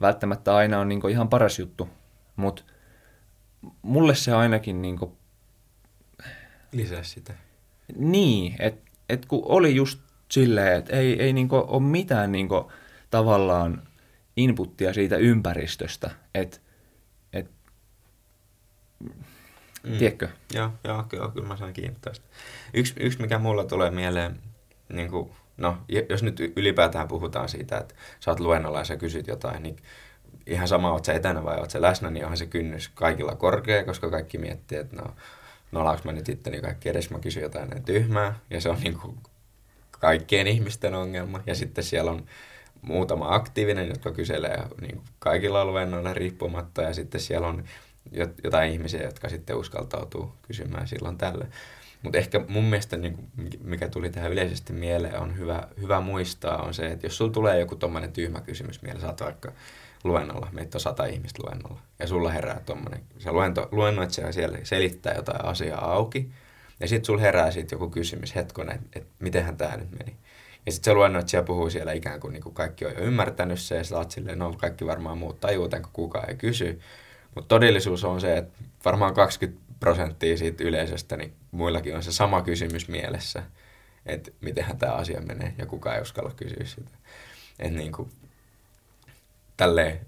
[0.00, 1.88] välttämättä aina ole niin ihan paras juttu,
[2.36, 2.62] mutta
[3.82, 5.12] mulle se ainakin niin kuin...
[6.72, 7.34] Lisää sitä.
[7.96, 12.72] Niin, että et kun oli just silleen, että ei, ei niinku ole mitään niinku
[13.10, 13.82] tavallaan
[14.36, 16.58] inputtia siitä ympäristöstä, että
[17.32, 17.50] et,
[19.82, 19.98] mm.
[19.98, 20.28] tiedätkö?
[20.54, 22.26] Joo, joo, kyllä, kyllä mä saan kiinni tästä.
[22.74, 24.40] Yksi, yksi, mikä mulla tulee mieleen,
[24.88, 25.76] niin kuin, no,
[26.08, 29.76] jos nyt ylipäätään puhutaan siitä, että sä oot luennolla ja sä kysyt jotain, niin
[30.46, 33.84] ihan sama, oot sä etänä vai oot sä läsnä, niin onhan se kynnys kaikilla korkea,
[33.84, 35.14] koska kaikki miettii, että no,
[35.72, 39.18] nolaanko mä nyt itteni kaikki edes, mä kysyn jotain tyhmää, ja se on niin kuin
[39.90, 41.40] kaikkien ihmisten ongelma.
[41.46, 42.26] Ja sitten siellä on
[42.82, 46.82] muutama aktiivinen, jotka kyselee niin kaikilla alueilla riippumatta.
[46.82, 47.64] Ja sitten siellä on
[48.44, 51.46] jotain ihmisiä, jotka sitten uskaltautuu kysymään silloin tälle.
[52.02, 53.30] Mutta ehkä mun mielestä, niin
[53.64, 57.60] mikä tuli tähän yleisesti mieleen, on hyvä, hyvä muistaa, on se, että jos sulla tulee
[57.60, 59.52] joku tommonen tyhmä kysymys mieleen, saat vaikka
[60.04, 65.14] luennolla, meitä on sata ihmistä luennolla, ja sulla herää tommonen, se luento, luennoitsija siellä selittää
[65.14, 66.30] jotain asiaa auki,
[66.80, 70.16] ja sitten sulla herää sit joku kysymys, hetkonen, että et, mitenhän tämä nyt meni.
[70.66, 73.76] Ja sitten se luennoitsija puhuu siellä ikään kuin, niin kuin kaikki on jo ymmärtänyt se,
[73.76, 76.80] ja sä oot silleen, no kaikki varmaan muut tajuu kun kukaan ei kysy.
[77.34, 82.42] Mutta todellisuus on se, että varmaan 20 prosenttia siitä yleisöstä, niin muillakin on se sama
[82.42, 83.42] kysymys mielessä,
[84.06, 86.90] että mitenhän tämä asia menee, ja kukaan ei uskalla kysyä sitä.
[87.58, 88.08] Että niin kuin,
[89.56, 90.00] tälleen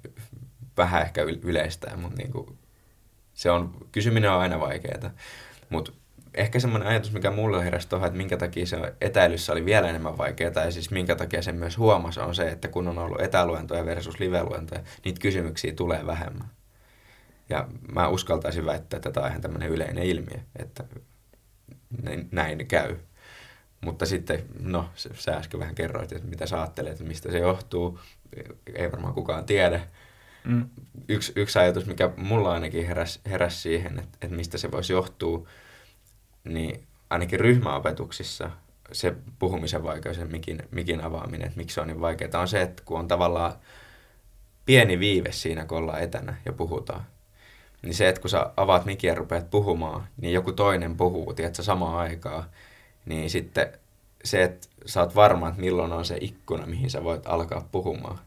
[0.77, 2.59] vähän ehkä yleistää, mutta niin kuin,
[3.35, 5.11] se on, kysyminen on aina vaikeaa.
[5.71, 5.93] Mutta
[6.35, 10.19] ehkä semmoinen ajatus, mikä mulle heräsi tuohon, että minkä takia se etäilyssä oli vielä enemmän
[10.19, 13.87] vaikeaa, ja siis minkä takia sen myös huomasi, on se, että kun on ollut etäluentoja
[13.87, 16.49] versus liveluentoja, niitä kysymyksiä tulee vähemmän.
[17.55, 20.85] Ja mä uskaltaisin väittää, että tämä on ihan tämmöinen yleinen ilmiö, että
[22.31, 22.97] näin käy.
[23.81, 27.99] Mutta sitten, no, sä äsken vähän kerroit, että mitä sä ajattelet, että mistä se johtuu.
[28.75, 29.81] Ei varmaan kukaan tiedä.
[30.45, 30.69] Mm.
[31.09, 35.49] Yksi, yksi ajatus, mikä mulla ainakin heräsi heräs siihen, että, että mistä se voisi johtua,
[36.45, 38.51] niin ainakin ryhmäopetuksissa
[38.93, 42.63] se puhumisen vaikeus ja mikin, mikin avaaminen, että miksi se on niin vaikeaa, on se,
[42.63, 43.53] että kun on tavallaan
[44.67, 47.07] pieni viive siinä, kun ollaan etänä ja puhutaan,
[47.85, 51.63] niin se, että kun sä avaat mikin ja rupeat puhumaan, niin joku toinen puhuu, tiedätkö,
[51.63, 52.45] samaan aikaan,
[53.07, 53.73] niin sitten
[54.25, 58.19] se, että sä oot varma, että milloin on se ikkuna, mihin sä voit alkaa puhumaan,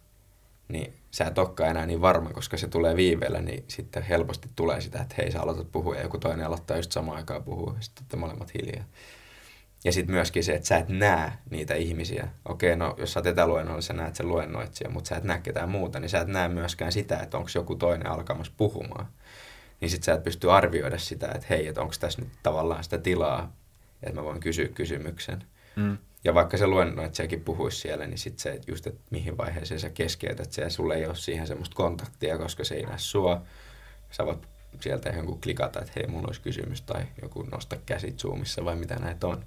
[0.68, 4.82] niin sä et olekaan enää niin varma, koska se tulee viiveellä, niin sitten helposti tulee
[4.82, 7.82] sitä, että hei sä aloitat puhua ja joku toinen aloittaa just samaan aikaan puhua ja
[7.82, 8.86] sitten te molemmat hiljaa.
[9.84, 12.28] Ja sitten myöskin se, että sä et näe niitä ihmisiä.
[12.46, 15.70] Okei, no jos sä oot etäluennolla, sä näet sen luennoitsija, mutta sä et näe ketään
[15.70, 19.08] muuta, niin sä et näe myöskään sitä, että onko joku toinen alkamassa puhumaan.
[19.82, 22.98] Niin sit sä et pysty arvioida sitä, että hei, että onko tässä nyt tavallaan sitä
[22.98, 23.56] tilaa,
[24.04, 25.44] että mä voin kysyä kysymyksen.
[25.76, 25.98] Mm.
[26.24, 30.52] Ja vaikka se luennoitsijakin puhuisi siellä, niin sitten se just, että mihin vaiheeseen sä keskeytät
[30.52, 33.42] se ja sulle ei ole siihen semmoista kontaktia, koska se ei näe sua.
[34.12, 34.48] Sä voit
[34.82, 38.96] sieltä jonkun klikata, että hei, mulla olisi kysymys tai joku nosta käsit Zoomissa vai mitä
[38.96, 39.46] näitä on.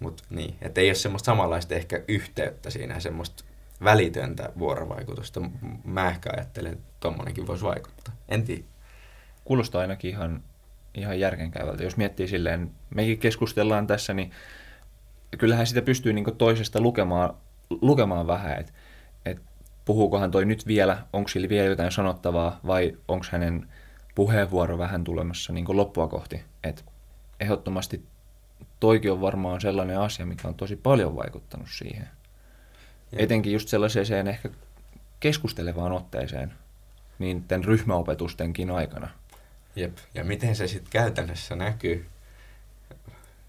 [0.00, 3.44] Mutta niin, että ei ole semmoista samanlaista ehkä yhteyttä siinä, semmoista
[3.84, 5.40] välitöntä vuorovaikutusta.
[5.84, 8.14] Mä ehkä ajattelen, että tommonenkin voisi vaikuttaa.
[8.28, 8.62] En tiedä.
[9.44, 10.42] Kuulostaa ainakin ihan,
[10.94, 11.84] ihan järkenkäyvältä.
[11.84, 14.30] Jos miettii silleen, mekin keskustellaan tässä, niin
[15.38, 17.34] kyllähän sitä pystyy niin toisesta lukemaan,
[17.70, 18.72] lukemaan vähän, että
[19.24, 19.42] et
[19.84, 23.68] puhuukohan toi nyt vielä, onko sillä vielä jotain sanottavaa vai onko hänen
[24.14, 26.44] puheenvuoro vähän tulemassa niin loppua kohti.
[26.64, 26.84] Et
[27.40, 28.04] ehdottomasti
[28.80, 32.08] toikin on varmaan sellainen asia, mikä on tosi paljon vaikuttanut siihen.
[33.12, 33.18] Ja.
[33.18, 34.50] Etenkin just sellaiseen ehkä
[35.20, 36.52] keskustelevaan otteeseen,
[37.18, 39.08] niin tämän ryhmäopetustenkin aikana.
[39.76, 42.06] Jep, ja miten se sitten käytännössä näkyy?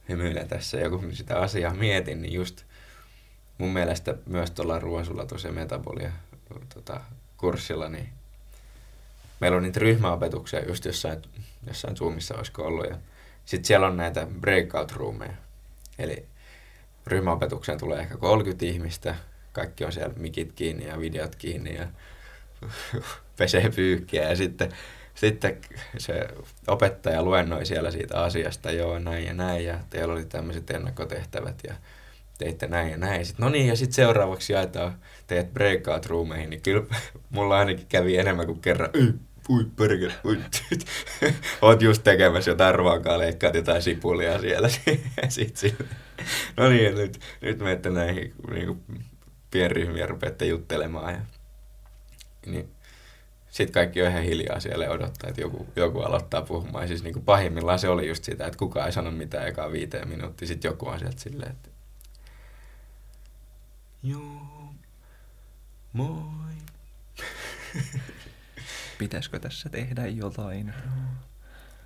[0.09, 2.63] hymyilen tässä ja kun sitä asiaa mietin, niin just
[3.57, 6.11] mun mielestä myös tuolla ruoansulatus- ja metabolia
[6.73, 7.01] tota,
[7.38, 8.09] kurssilla, niin
[9.39, 11.21] meillä on niitä ryhmäopetuksia just jossain,
[11.67, 12.85] jossain Zoomissa olisiko ollut.
[13.45, 15.33] Sitten siellä on näitä breakout roomeja.
[15.99, 16.25] Eli
[17.07, 19.15] ryhmäopetukseen tulee ehkä 30 ihmistä,
[19.53, 21.88] kaikki on siellä mikit kiinni ja videot kiinni ja
[23.38, 24.71] pesee pyykkiä ja sitten
[25.15, 25.58] sitten
[25.97, 26.28] se
[26.67, 31.73] opettaja luennoi siellä siitä asiasta, joo näin ja näin, ja teillä oli tämmöiset ennakkotehtävät, ja
[32.38, 33.25] teitte näin ja näin.
[33.25, 34.97] Sitten, no niin, ja sitten seuraavaksi jaetaan
[35.28, 36.84] teidät breakout roomeihin, niin kyllä
[37.30, 38.89] mulla ainakin kävi enemmän kuin kerran,
[39.49, 40.39] ui perkele, ui.
[41.62, 44.69] Oot just tekemässä jotain ruokaa, leikkaat jotain sipulia siellä.
[45.30, 45.71] Sitten
[46.58, 49.04] no niin, nyt, nyt menette näihin niin kuin,
[49.51, 51.13] pienryhmiä rupeatte juttelemaan.
[51.13, 51.19] Ja,
[52.45, 52.74] niin
[53.55, 56.83] sitten kaikki on ihan hiljaa siellä ja odottaa, että joku, joku aloittaa puhumaan.
[56.83, 59.71] Ja siis niin kuin pahimmillaan se oli just sitä, että kukaan ei sano mitään ekaa
[59.71, 60.47] viiteen minuuttia.
[60.47, 61.69] Sitten joku on sieltä silleen, että
[64.03, 64.73] joo,
[65.93, 66.55] moi.
[68.99, 70.73] Pitäisikö tässä tehdä jotain?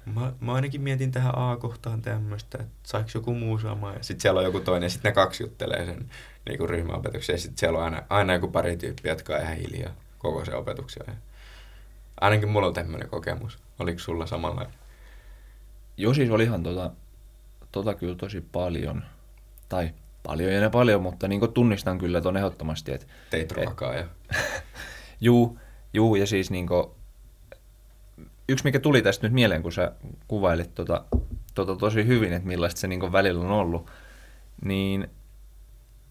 [0.05, 3.93] Mä, mä ainakin mietin tähän A-kohtaan tämmöistä, että saiko joku muu sama.
[3.93, 6.10] Ja sitten siellä on joku toinen, ja sitten ne kaksi juttelee sen
[6.49, 7.34] niin ryhmäopetuksen.
[7.34, 10.55] Ja sitten siellä on aina, aina joku pari tyyppiä, jotka on ihan hiljaa koko se
[10.55, 11.29] opetuksen ajan.
[12.21, 13.60] Ainakin mulla on tämmöinen kokemus.
[13.79, 14.73] Oliko sulla samanlainen?
[15.97, 16.91] Joo, siis olihan tota,
[17.71, 19.03] tota kyllä tosi paljon.
[19.69, 22.91] Tai paljon ja paljon, mutta niin tunnistan kyllä ton ehdottomasti.
[22.91, 24.05] Että, Teit ruokaa ja...
[25.21, 25.60] juu,
[25.93, 26.86] juu, ja siis niin kuin,
[28.49, 29.91] yksi mikä tuli tästä nyt mieleen, kun sä
[30.27, 31.05] kuvailit tota,
[31.55, 33.91] tota tosi hyvin, että millaista se niin välillä on ollut,
[34.65, 35.08] niin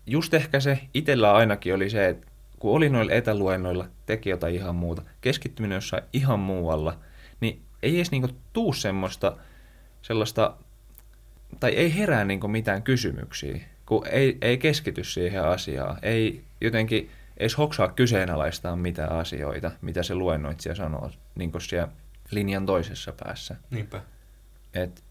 [0.07, 2.27] just ehkä se itsellä ainakin oli se, että
[2.59, 6.99] kun oli noilla etäluennoilla, teki jotain ihan muuta, keskittyminen jossain ihan muualla,
[7.41, 9.37] niin ei edes niinku tuu semmoista,
[10.03, 10.57] sellaista,
[11.61, 17.59] tai ei herää niinku mitään kysymyksiä, kun ei, ei keskity siihen asiaan, ei jotenkin edes
[17.59, 21.89] hoksaa kyseenalaistaa mitään asioita, mitä se luennoitsija sanoo niin siellä
[22.31, 23.57] linjan toisessa päässä.
[23.71, 24.01] Niinpä.
[24.75, 25.05] Et,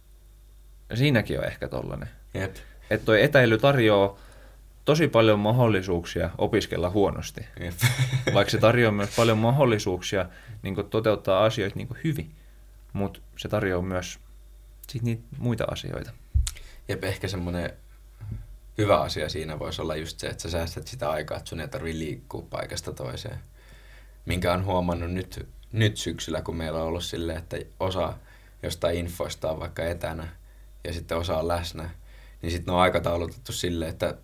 [0.94, 2.10] siinäkin on ehkä tollanen.
[2.34, 2.56] Jep.
[2.90, 4.18] Että toi etäily tarjoaa
[4.88, 7.42] tosi paljon mahdollisuuksia opiskella huonosti.
[7.60, 7.74] Jep.
[8.34, 10.26] Vaikka se tarjoaa myös paljon mahdollisuuksia
[10.64, 12.36] niin toteuttaa asioita niin hyvin,
[12.94, 14.20] mutta se tarjoaa myös
[14.90, 16.12] sit niitä muita asioita.
[16.88, 17.74] Jep, ehkä semmoinen
[18.78, 21.68] hyvä asia siinä voisi olla just se, että sä säästät sitä aikaa, että sun ei
[21.68, 23.40] tarvitse liikkua paikasta toiseen.
[24.26, 28.14] Minkä on huomannut nyt, nyt syksyllä, kun meillä on ollut silleen, että osa
[28.64, 30.28] jostain infoista on vaikka etänä
[30.84, 31.90] ja sitten osa on läsnä,
[32.42, 34.16] niin sitten ne on aikataulutettu silleen, että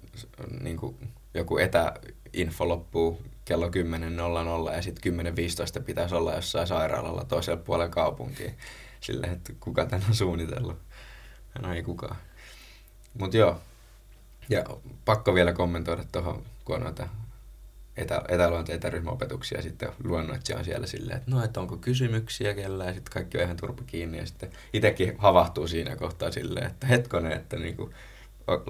[0.61, 0.95] niin kuin
[1.33, 3.67] joku etäinfo loppuu kello
[4.69, 5.13] 10.00 ja sitten
[5.79, 8.51] 10.15 pitäisi olla jossain sairaalalla toisella puolella kaupunkia.
[8.99, 10.77] Silleen, että kuka tämän on suunnitellut.
[11.61, 12.15] No ei kukaan.
[13.19, 13.61] Mutta joo.
[14.49, 14.63] Ja
[15.05, 17.07] pakko vielä kommentoida tuohon, kun on noita
[17.97, 22.87] etä, etäluonte- etäryhmäopetuksia ja sitten luennoitsija on siellä silleen, että no, että onko kysymyksiä kellään
[22.87, 26.87] ja sitten kaikki on ihan turpa kiinni ja sitten itsekin havahtuu siinä kohtaa silleen, että
[26.87, 27.93] hetkonen, että niinku,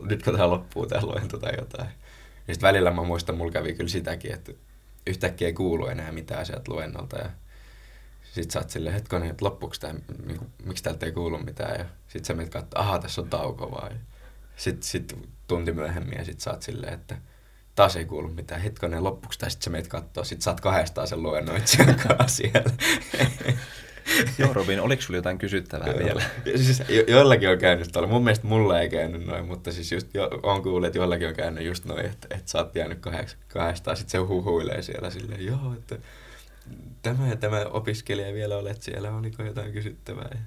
[0.01, 1.89] nyt kun tämä loppuu tämä luento tai jotain.
[2.47, 4.51] Ja sitten välillä mä muistan, mulla kävi kyllä sitäkin, että
[5.07, 7.29] yhtäkkiä ei kuulu enää mitään sieltä luennolta ja
[8.33, 11.85] sitten sä oot silleen, hetkonen, että loppuuko tämä, niinku, miksi täältä ei kuulu mitään ja
[12.07, 13.99] sitten sä menet katsoa, aha, tässä on tauko vaan.
[14.55, 17.17] Sitten sit tunti myöhemmin ja sitten sä oot silleen, että
[17.75, 18.61] taas ei kuulu mitään.
[18.61, 22.73] Hetkonen, loppuksi tai sitten sä meet kattoo, sit saat kahdestaan sen luennoitsijan kanssa siellä.
[24.39, 26.23] Joo, Robin, oliko sulla jotain kysyttävää vielä?
[26.45, 28.09] Ja siis jo, joillakin on käynyt tuolla.
[28.09, 31.35] Mun mielestä mulla ei käynyt noin, mutta siis just jo, on kuullut, että joillakin on
[31.35, 33.97] käynyt just noin, että, että sä oot jäänyt kahdesta, kahdestaan.
[33.97, 35.97] Sitten se huhuilee siellä silleen, joo, että
[37.01, 40.29] tämä ja tämä opiskelija vielä olet siellä, oliko jotain kysyttävää.
[40.31, 40.39] Ja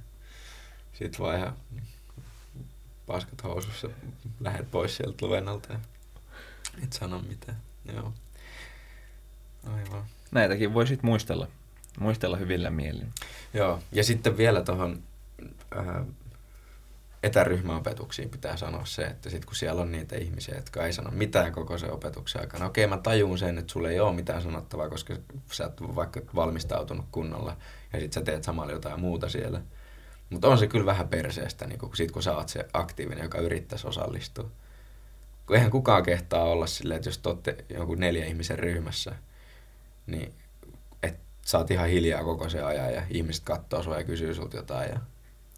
[0.92, 1.56] sit vaan ihan
[3.06, 3.88] paskat housussa
[4.40, 5.78] lähdet pois sieltä luvennalta ja
[6.84, 7.58] et sano mitään.
[7.94, 8.12] Joo.
[9.64, 10.04] Aivan.
[10.30, 11.48] Näitäkin voi sitten muistella,
[12.00, 13.12] muistella hyvillä mielin.
[13.54, 15.02] Joo, ja sitten vielä tuohon
[15.76, 16.06] äh,
[17.22, 21.52] etäryhmäopetuksiin pitää sanoa se, että sit kun siellä on niitä ihmisiä, jotka ei sano mitään
[21.52, 25.14] koko sen opetuksen aikana, okei mä tajun sen, että sulle ei ole mitään sanottavaa, koska
[25.52, 27.56] sä et vaikka valmistautunut kunnolla
[27.92, 29.60] ja sit sä teet samalla jotain muuta siellä.
[30.30, 33.38] Mutta on se kyllä vähän perseestä, niin kun, sit kun sä oot se aktiivinen, joka
[33.38, 34.50] yrittäisi osallistua.
[35.46, 39.12] Kun eihän kukaan kehtaa olla silleen, että jos te olette jonkun neljä ihmisen ryhmässä,
[40.06, 40.34] niin
[41.46, 44.90] sä oot ihan hiljaa koko se ajan ja ihmiset katsoo sua ja kysyy sulta jotain
[44.90, 45.00] ja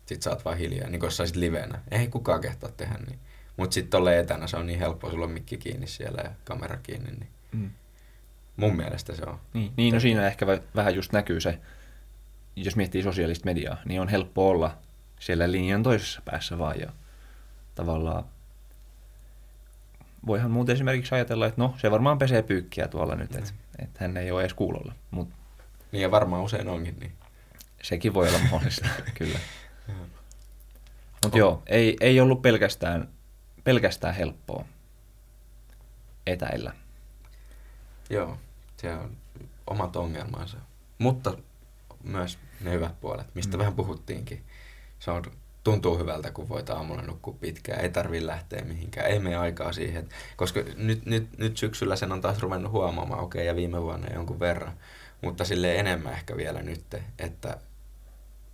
[0.06, 1.82] sit sä oot vaan hiljaa, niin kuin sä livenä.
[1.90, 3.18] Ei kukaan kehtaa tehdä niin.
[3.56, 6.76] Mutta sitten tolle etänä se on niin helppoa, sulla on mikki kiinni siellä ja kamera
[6.76, 7.70] kiinni, niin mm.
[8.56, 9.38] mun mielestä se on.
[9.54, 11.58] Niin, niin no siinä ehkä vähän just näkyy se,
[12.56, 14.78] jos miettii sosiaalista mediaa, niin on helppo olla
[15.20, 16.92] siellä linjan toisessa päässä vaan ja
[17.74, 18.24] tavallaan
[20.26, 23.84] voihan muuten esimerkiksi ajatella, että no se varmaan pesee pyykkiä tuolla nyt, että mm.
[23.84, 24.94] et hän ei ole edes kuulolla.
[25.10, 25.37] Mut
[25.92, 27.12] niin ja varmaan usein onkin niin.
[27.82, 29.38] Sekin voi olla mahdollista, kyllä.
[31.22, 33.08] Mutta joo, ei, ei ollut pelkästään,
[33.64, 34.64] pelkästään helppoa
[36.26, 36.72] etäillä.
[38.10, 38.38] Joo,
[38.76, 39.16] se on
[39.66, 40.56] omat ongelmansa.
[40.98, 41.38] Mutta
[42.02, 43.58] myös ne hyvät puolet, mistä mm.
[43.58, 44.44] vähän puhuttiinkin.
[44.98, 45.24] Se on,
[45.64, 50.08] tuntuu hyvältä, kun voit aamulla nukkua pitkään, ei tarvi lähteä mihinkään, ei mene aikaa siihen.
[50.36, 54.14] Koska nyt, nyt, nyt syksyllä sen on taas ruvennut huomaamaan, okei, okay, ja viime vuonna
[54.14, 54.72] jonkun verran,
[55.22, 57.58] mutta sille enemmän ehkä vielä nyt, että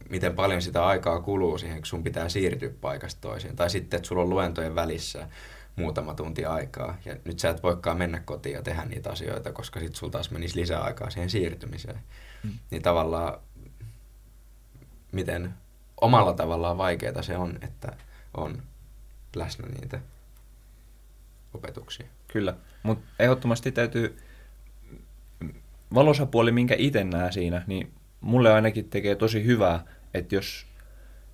[0.09, 3.57] miten paljon sitä aikaa kuluu siihen, kun sun pitää siirtyä paikasta toiseen.
[3.57, 5.29] Tai sitten, että sulla on luentojen välissä
[5.77, 6.99] muutama tunti aikaa.
[7.05, 10.31] Ja nyt sä et voikaan mennä kotiin ja tehdä niitä asioita, koska sitten sulla taas
[10.31, 11.99] menisi lisää aikaa siihen siirtymiseen.
[12.43, 12.51] Mm.
[12.71, 13.39] Niin tavallaan,
[15.13, 15.55] miten
[16.01, 17.97] omalla tavallaan vaikeaa se on, että
[18.37, 18.63] on
[19.37, 20.01] läsnä niitä
[21.55, 22.07] opetuksia.
[22.29, 24.19] Kyllä, mutta ehdottomasti täytyy
[25.95, 30.67] valossa puoli, minkä itse näe siinä, niin mulle ainakin tekee tosi hyvää, että jos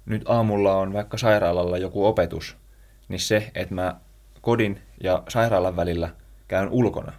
[0.07, 2.57] nyt aamulla on vaikka sairaalalla joku opetus,
[3.09, 3.97] niin se, että mä
[4.41, 6.11] kodin ja sairaalan välillä
[6.49, 7.13] käyn ulkona.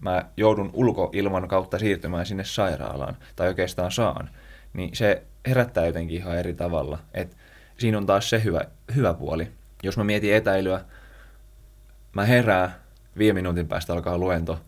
[0.00, 4.30] Mä joudun ulkoilman kautta siirtymään sinne sairaalaan, tai oikeastaan saan,
[4.72, 6.98] niin se herättää jotenkin ihan eri tavalla.
[7.14, 7.36] Et
[7.78, 8.60] siinä on taas se hyvä,
[8.94, 9.48] hyvä puoli.
[9.82, 10.80] Jos mä mietin etäilyä,
[12.12, 12.74] mä herään,
[13.18, 14.60] viime minuutin päästä alkaa luento,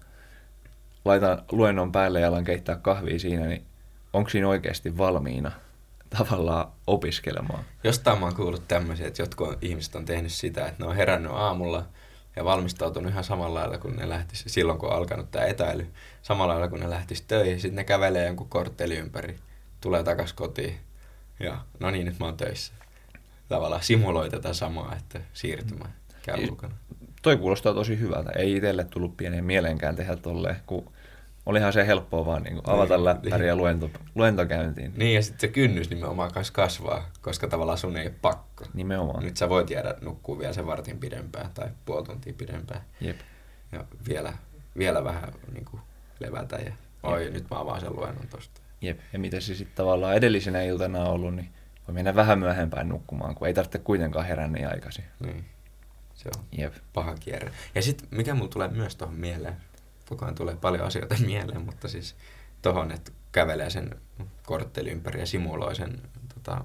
[1.04, 3.64] laitan luennon päälle ja alan keittää kahvia siinä, niin
[4.12, 5.52] onko siinä oikeasti valmiina
[6.18, 7.64] tavallaan opiskelemaan?
[7.84, 11.32] Jostain mä oon kuullut tämmöisiä, että jotkut ihmiset on tehnyt sitä, että ne on herännyt
[11.32, 11.84] aamulla
[12.36, 15.86] ja valmistautunut ihan samalla lailla, kun ne lähtis, silloin kun on alkanut tämä etäily,
[16.22, 19.36] samalla lailla kun ne lähtis töihin, sitten ne kävelee jonkun kortteli ympäri,
[19.80, 20.78] tulee takas kotiin
[21.40, 22.72] ja no niin, nyt mä oon töissä.
[23.48, 25.84] Tavallaan simuloi tätä samaa, että siirtymä
[26.22, 26.74] käy ulkona.
[27.22, 28.30] Toi kuulostaa tosi hyvältä.
[28.30, 30.92] Ei itselle tullut pieneen mieleenkään tehdä tolleen, kun
[31.46, 34.92] olihan se helppoa vaan niin kuin avata niin, läppäri ja luento, luentokäyntiin.
[34.96, 38.64] Niin ja sitten se kynnys nimenomaan kanssa kasvaa, koska tavallaan sun ei ole pakko.
[38.74, 39.24] Nimenomaan.
[39.24, 42.80] Nyt sä voit jäädä nukkuu vielä sen vartin pidempään tai puoli tuntia pidempään.
[43.00, 43.16] Jep.
[43.72, 44.32] Ja vielä,
[44.78, 45.82] vielä vähän niin kuin
[46.20, 48.60] levätä ja oi nyt mä avaan sen luennon tosta.
[48.80, 51.48] Jep, ja mitä se sitten tavallaan edellisenä iltana on ollut, niin
[51.88, 55.04] voi mennä vähän myöhempään nukkumaan, kun ei tarvitse kuitenkaan herää niin aikaisin.
[55.20, 55.44] Niin.
[56.14, 56.74] Se on Jep.
[56.92, 57.52] paha kierre.
[57.74, 59.56] Ja sitten mikä mulla tulee myös tuohon mieleen,
[60.08, 62.16] koko ajan tulee paljon asioita mieleen, mutta siis
[62.62, 64.00] tohon, että kävelee sen
[64.46, 66.02] kortteli ympäri ja simuloi sen
[66.34, 66.64] tota,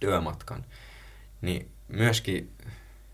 [0.00, 0.64] työmatkan,
[1.40, 2.52] niin myöskin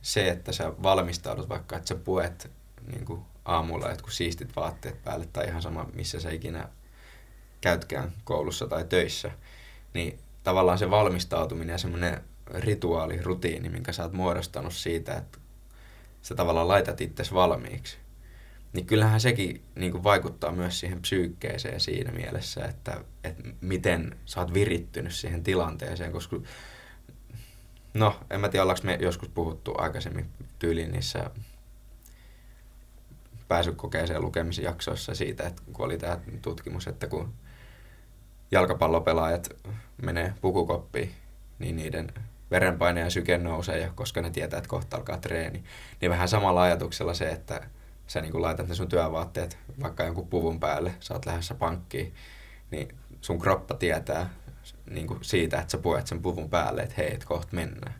[0.02, 2.50] se, että sä valmistaudut vaikka, että sä puet
[2.86, 6.68] niin kuin aamulla jotkut siistit vaatteet päälle tai ihan sama, missä sä ikinä
[7.60, 9.30] käytkään koulussa tai töissä,
[9.94, 12.20] niin tavallaan se valmistautuminen ja semmoinen
[12.54, 15.38] rituaali, rutiini, minkä sä oot muodostanut siitä, että
[16.22, 17.98] sä tavallaan laitat itsesi valmiiksi
[18.76, 24.40] niin kyllähän sekin niin kuin vaikuttaa myös siihen psyykkeeseen siinä mielessä, että, että miten sä
[24.40, 26.36] oot virittynyt siihen tilanteeseen, koska
[27.94, 30.26] no, en mä tiedä, ollaanko me joskus puhuttu aikaisemmin
[30.58, 31.30] tyyliin niissä
[33.48, 37.32] pääsykokeeseen lukemisen jaksoissa siitä, että kun oli tämä tutkimus, että kun
[38.50, 39.48] jalkapallopelaajat
[40.02, 41.14] menee pukukoppiin,
[41.58, 42.08] niin niiden
[42.50, 45.64] verenpaine ja syke nousee, koska ne tietää, että kohta alkaa treeni.
[46.00, 47.60] Niin vähän samalla ajatuksella se, että
[48.06, 52.14] sä niin laitat ne sun työvaatteet vaikka jonkun puvun päälle, sä oot lähdössä pankkiin,
[52.70, 54.30] niin sun kroppa tietää
[54.90, 57.94] niin kuin siitä, että sä puet sen puvun päälle, että hei, et kohta mennään.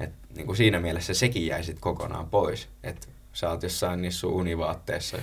[0.00, 2.68] Et, niin kuin siinä mielessä sekin jäi sit kokonaan pois.
[2.82, 5.18] Että sä oot jossain niissä sun univaatteissa,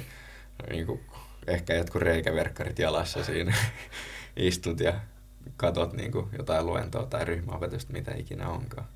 [0.70, 1.00] niin kuin
[1.48, 3.56] ehkä jotkut reikäverkkarit jalassa siinä
[4.36, 4.94] istut ja
[5.58, 8.88] katot niin kuin jotain luentoa tai ryhmäopetusta, mitä ikinä onkaan.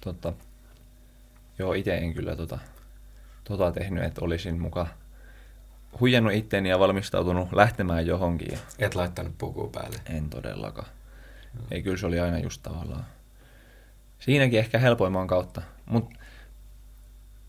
[0.00, 0.32] Totta.
[1.58, 2.58] Joo, itse en kyllä tota,
[3.48, 4.86] tota tehnyt, että olisin muka
[6.00, 8.52] huijannut itteeni ja valmistautunut lähtemään johonkin.
[8.52, 9.96] Ja Et laittanut pukua päälle.
[10.06, 10.88] en todellakaan.
[11.70, 13.04] Ei, kyllä se oli aina just tavallaan.
[14.18, 15.62] Siinäkin ehkä helpoimman kautta.
[15.86, 16.16] Mutta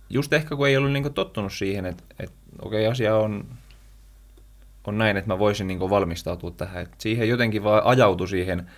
[0.09, 3.45] just ehkä kun ei ollut niinku tottunut siihen, että et, okei okay, asia on,
[4.83, 6.83] on näin, että mä voisin niinku valmistautua tähän.
[6.83, 8.71] Et siihen jotenkin vaan ajautui siihen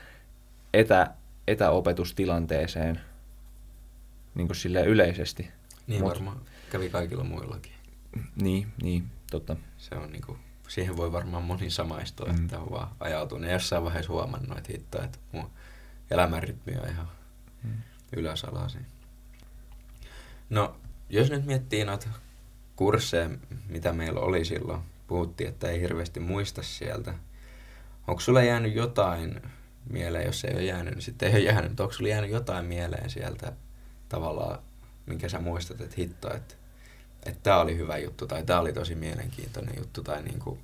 [0.74, 1.14] etä,
[1.48, 3.02] etäopetustilanteeseen
[4.36, 5.52] niinku silleen yleisesti.
[5.88, 6.38] Niin Mut- varmaan
[6.70, 7.72] kävi kaikilla muillakin.
[8.36, 9.56] Niin, niin, totta.
[9.78, 12.36] Se on niinku, siihen voi varmaan moni samaistua, Mm.
[12.36, 15.50] että on vaan ajautunut ja jossain vaiheessa huomannut, että hitto, että mun
[16.12, 17.08] elämänrytmi on ihan
[17.64, 17.72] Mm.
[18.16, 18.86] ylösalaisin.
[20.50, 20.76] No,
[21.10, 22.08] jos nyt miettii noita
[22.76, 23.30] kursseja,
[23.68, 27.14] mitä meillä oli silloin, puhuttiin, että ei hirveästi muista sieltä.
[28.08, 29.42] Onko sulle jäänyt jotain
[29.90, 32.66] mieleen, jos ei ole jäänyt, niin sitten ei ole jäänyt, mutta onko sulle jäänyt jotain
[32.66, 33.54] mieleen sieltä
[34.10, 34.60] tavallaan,
[35.06, 36.56] minkä sä muistat, että hitto, että
[37.26, 40.60] että tämä oli hyvä juttu tai tämä oli tosi mielenkiintoinen juttu tai niinku,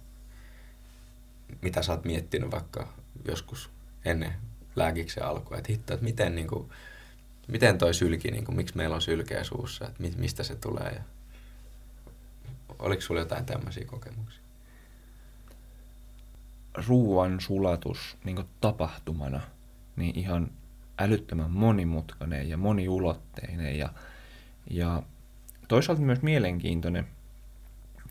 [1.62, 2.94] mitä sä oot miettinyt vaikka
[3.26, 3.70] joskus
[4.06, 4.34] ennen
[4.76, 6.70] lääkiksen alkua, että hitto, että miten, niinku,
[7.48, 11.02] miten toi sylki, niinku, miksi meillä on sylkeä suussa, että mi- mistä se tulee ja
[12.80, 14.46] oliko sulla jotain tämmöisiä kokemuksia?
[16.88, 19.42] ruoan sulatus niin tapahtumana
[19.96, 20.52] niin ihan
[21.00, 23.90] älyttömän monimutkainen ja moniulotteinen ja,
[24.70, 25.04] ja
[25.68, 27.08] toisaalta myös mielenkiintoinen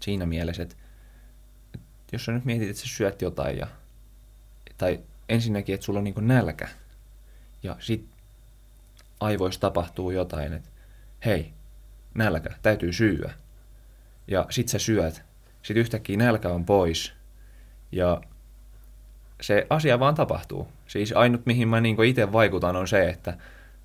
[0.01, 0.77] siinä mielessä, että,
[1.75, 3.67] että jos sä nyt mietit, että sä syöt jotain ja,
[4.79, 6.69] tai ensinnäkin, että sulla on niin nälkä
[7.63, 8.09] ja sit
[9.21, 10.69] aivoissa tapahtuu jotain, että
[11.25, 11.53] hei,
[12.15, 13.35] nälkä, täytyy syödä.
[14.29, 15.23] Ja sit sä syöt,
[15.63, 17.13] sit yhtäkkiä nälkä on pois
[17.93, 18.21] ja
[19.41, 20.69] se asia vaan tapahtuu.
[20.87, 23.39] Siis ainut, mihin mä niin itse vaikutan, on se, että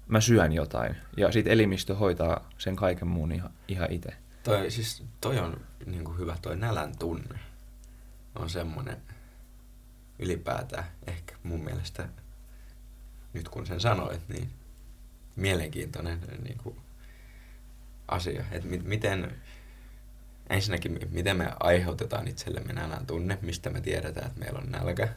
[0.09, 0.95] mä syön jotain.
[1.17, 4.09] Ja sit elimistö hoitaa sen kaiken muun ihan, ihan itse.
[4.43, 7.39] Toi, siis, toi on niin kuin hyvä, toi nälän tunne
[8.35, 8.97] on semmoinen
[10.19, 12.09] ylipäätään ehkä mun mielestä,
[13.33, 14.49] nyt kun sen sanoit, niin
[15.35, 16.75] mielenkiintoinen niin kuin
[18.07, 18.43] asia.
[18.51, 19.35] Että mi- miten,
[20.49, 25.09] ensinnäkin, mi- miten me aiheutetaan itsellemme nälän tunne, mistä me tiedetään, että meillä on nälkä.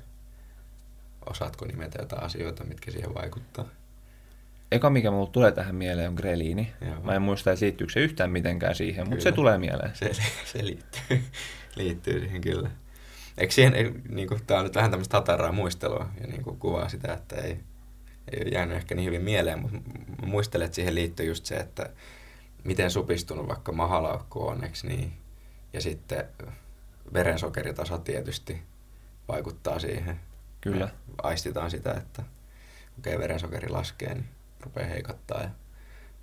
[1.31, 3.65] Osaatko nimetä jotain asioita, mitkä siihen vaikuttaa?
[4.73, 6.73] Eka, mikä mulle tulee tähän mieleen, on greliini.
[6.87, 7.01] Joo.
[7.01, 9.91] Mä en muista, että liittyykö se yhtään mitenkään siihen, mutta se tulee mieleen.
[9.95, 10.11] Se,
[10.45, 11.23] se liittyy,
[11.77, 12.71] liittyy siihen kyllä.
[13.39, 16.59] Eikö siihen, ei, niin kuin, tää on nyt vähän tämmöistä hataraa muistelua ja niin kuin,
[16.59, 17.61] kuvaa sitä, että ei,
[18.33, 19.79] ei ole jäänyt ehkä niin hyvin mieleen, mutta
[20.27, 21.91] muistelen, että siihen liittyy just se, että
[22.65, 25.13] miten supistunut vaikka mahalaukku on, eikö niin?
[25.73, 26.25] Ja sitten
[27.15, 28.63] verensokeritaso tietysti
[29.29, 30.21] vaikuttaa siihen.
[30.61, 30.85] Kyllä.
[30.85, 32.23] Me aistitaan sitä, että
[32.99, 34.29] okei, verensokeri laskee, niin
[34.63, 35.51] rupeaa heikottaa ja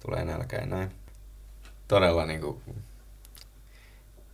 [0.05, 0.91] tulee nälkä ja näin.
[1.87, 2.61] Todella niin kuin,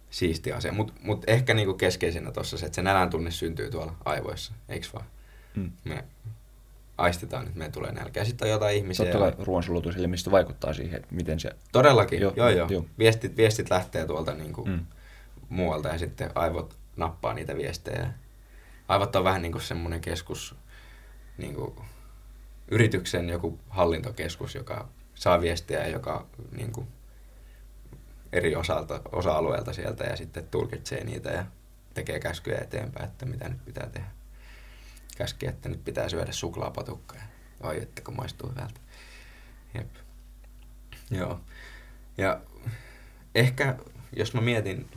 [0.10, 3.72] siisti asia, mutta mut ehkä niin kuin keskeisenä tuossa se, että se nälän tunne syntyy
[3.72, 5.06] tuolla aivoissa, eikö vaan?
[5.56, 5.72] Mm.
[5.84, 6.04] Me
[6.98, 8.20] aistitaan, että me tulee nälkä.
[8.20, 11.52] Ja sitten on jotain ihmisiä, Totta kai ruoansulutuselimistö vaikuttaa siihen, että miten se...
[11.72, 12.68] Todellakin, Joo, joo, joo.
[12.72, 12.86] joo.
[13.00, 14.74] Viestit, viestit lähtee tuolta niin kuin Mm.
[14.74, 14.86] mm.
[15.50, 18.10] muualta ja sitten aivot nappaa niitä viestejä.
[18.88, 20.56] Aivot on vähän niin kuin semmoinen keskus,
[21.38, 21.74] niin kuin
[22.68, 26.88] yrityksen joku hallintokeskus, joka saa viestejä joka niin kuin
[28.34, 31.46] eri osalta, osa-alueelta sieltä ja sitten tulkitsee niitä ja
[31.94, 34.08] tekee käskyjä eteenpäin, että mitä nyt pitää tehdä.
[35.18, 37.22] Käskee, että nyt pitää syödä suklaapatukkaa.
[37.62, 38.80] Oi, että kun maistuu hyvältä.
[39.74, 39.88] Jep.
[41.12, 41.40] Joo.
[42.18, 42.42] Ja
[43.36, 43.76] ehkä,
[44.16, 44.90] jos mä mietin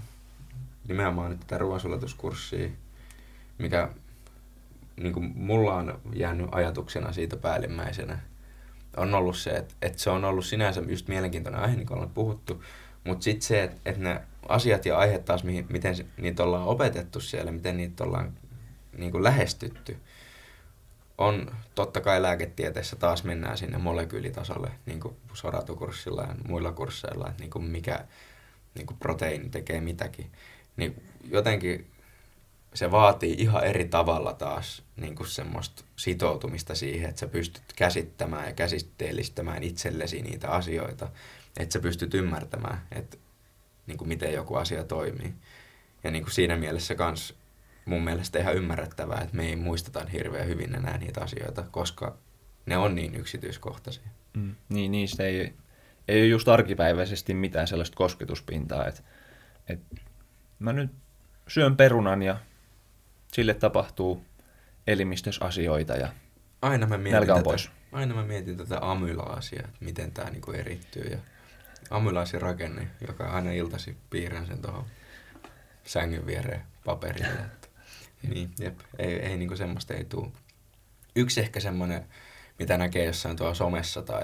[0.88, 2.68] nimenomaan nyt tätä ruoansulatuskurssia,
[3.58, 3.88] mikä
[4.98, 8.18] niin kuin mulla on jäänyt ajatuksena siitä päällimmäisenä,
[8.96, 12.14] on ollut se, että, että se on ollut sinänsä just mielenkiintoinen aihe, niin kuin ollaan
[12.14, 12.64] puhuttu,
[13.04, 17.20] mutta sitten se, että, että ne asiat ja aiheet taas, mihin, miten niitä ollaan opetettu
[17.20, 18.32] siellä, miten niitä ollaan
[18.98, 19.96] niin kuin lähestytty,
[21.18, 27.40] on totta kai lääketieteessä taas mennään sinne molekyylitasolle, niin kuin soratukurssilla ja muilla kursseilla, että
[27.40, 28.04] niin kuin mikä
[28.74, 30.30] niin kuin proteiini tekee mitäkin.
[30.76, 31.86] Niin jotenkin
[32.78, 38.46] se vaatii ihan eri tavalla taas niin kuin semmoista sitoutumista siihen, että sä pystyt käsittämään
[38.46, 41.08] ja käsitteellistämään itsellesi niitä asioita,
[41.56, 43.16] että sä pystyt ymmärtämään, että
[43.86, 45.34] niin kuin miten joku asia toimii.
[46.04, 47.34] Ja niin kuin siinä mielessä kans
[47.84, 52.16] mun mielestä ihan ymmärrettävää, että me ei muisteta hirveän hyvin enää niitä asioita, koska
[52.66, 54.08] ne on niin yksityiskohtaisia.
[54.36, 54.54] Mm.
[54.68, 55.54] Niin, niistä ei,
[56.08, 59.02] ei ole just arkipäiväisesti mitään sellaista kosketuspintaa, että,
[59.68, 59.96] että
[60.58, 60.90] mä nyt
[61.48, 62.38] syön perunan ja
[63.32, 64.24] sille tapahtuu
[64.86, 66.12] elimistössä asioita ja
[66.62, 67.70] aina mä mietin tätä, pois.
[67.92, 71.08] Aina mä mietin tätä amyla-asiaa, että miten tämä niinku erittyy.
[71.10, 71.18] Ja
[71.90, 74.84] amylaasin rakenne, joka aina iltasi piirrän sen tuohon
[75.84, 77.28] sängyn viereen paperille.
[77.44, 77.68] Että,
[78.28, 80.30] niin, jep, ei, ei niinku semmoista ei tule.
[81.16, 82.04] Yksi ehkä semmoinen,
[82.58, 84.22] mitä näkee jossain tuolla somessa tai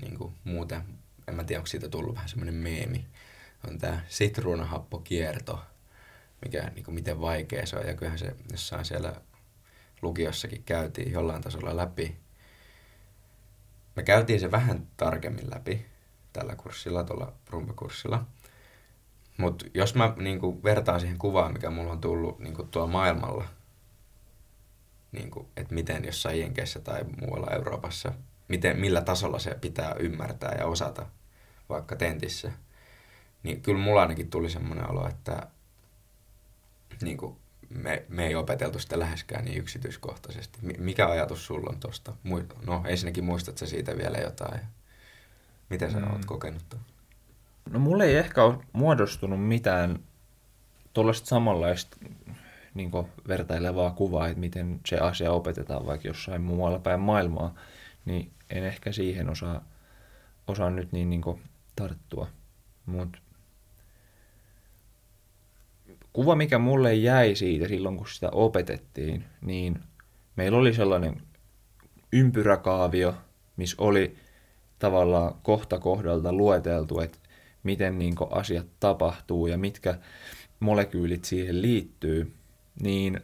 [0.00, 0.82] niinku muuten,
[1.28, 3.06] en mä tiedä, onko siitä tullut vähän semmoinen meemi,
[3.68, 5.64] on tämä sitruunahappokierto,
[6.42, 7.86] mikä niinku miten vaikea se on.
[7.86, 9.14] Ja kyllähän se jossain siellä
[10.02, 12.16] lukiossakin käytiin jollain tasolla läpi.
[13.96, 15.86] Me käytiin se vähän tarkemmin läpi
[16.32, 18.26] tällä kurssilla, tuolla rumbakurssilla.
[19.36, 23.44] Mutta jos mä niinku vertaan siihen kuvaan, mikä mulla on tullut niinku tuolla maailmalla,
[25.12, 28.12] niinku, että miten jossain Jenkeissä tai muualla Euroopassa,
[28.48, 31.06] miten, millä tasolla se pitää ymmärtää ja osata
[31.68, 32.52] vaikka tentissä,
[33.42, 35.46] niin kyllä mulla ainakin tuli semmoinen olo, että
[37.02, 37.38] niinku,
[37.68, 40.58] me, me ei opeteltu sitä läheskään niin yksityiskohtaisesti.
[40.78, 42.12] Mikä ajatus sulla on tuosta?
[42.66, 44.60] No ensinnäkin muistat sä siitä vielä jotain?
[45.70, 46.12] Miten sä mm.
[46.12, 46.82] oot kokenut tuon?
[47.70, 49.98] No mulle ei ehkä ole muodostunut mitään
[50.92, 51.96] tuollaista samanlaista
[52.74, 52.90] niin
[53.28, 57.54] vertailevaa kuvaa, että miten se asia opetetaan vaikka jossain muualla päin maailmaa,
[58.04, 59.64] niin en ehkä siihen osaa,
[60.46, 61.22] osaa nyt niin, niin
[61.76, 62.28] tarttua.
[62.86, 63.18] Mutta
[66.12, 69.78] kuva, mikä mulle jäi siitä silloin, kun sitä opetettiin, niin
[70.36, 71.22] meillä oli sellainen
[72.12, 73.14] ympyräkaavio,
[73.56, 74.16] missä oli
[74.78, 77.18] tavallaan kohta kohdalta lueteltu, että
[77.62, 79.98] miten niin asiat tapahtuu ja mitkä
[80.60, 82.34] molekyylit siihen liittyy,
[82.82, 83.20] niin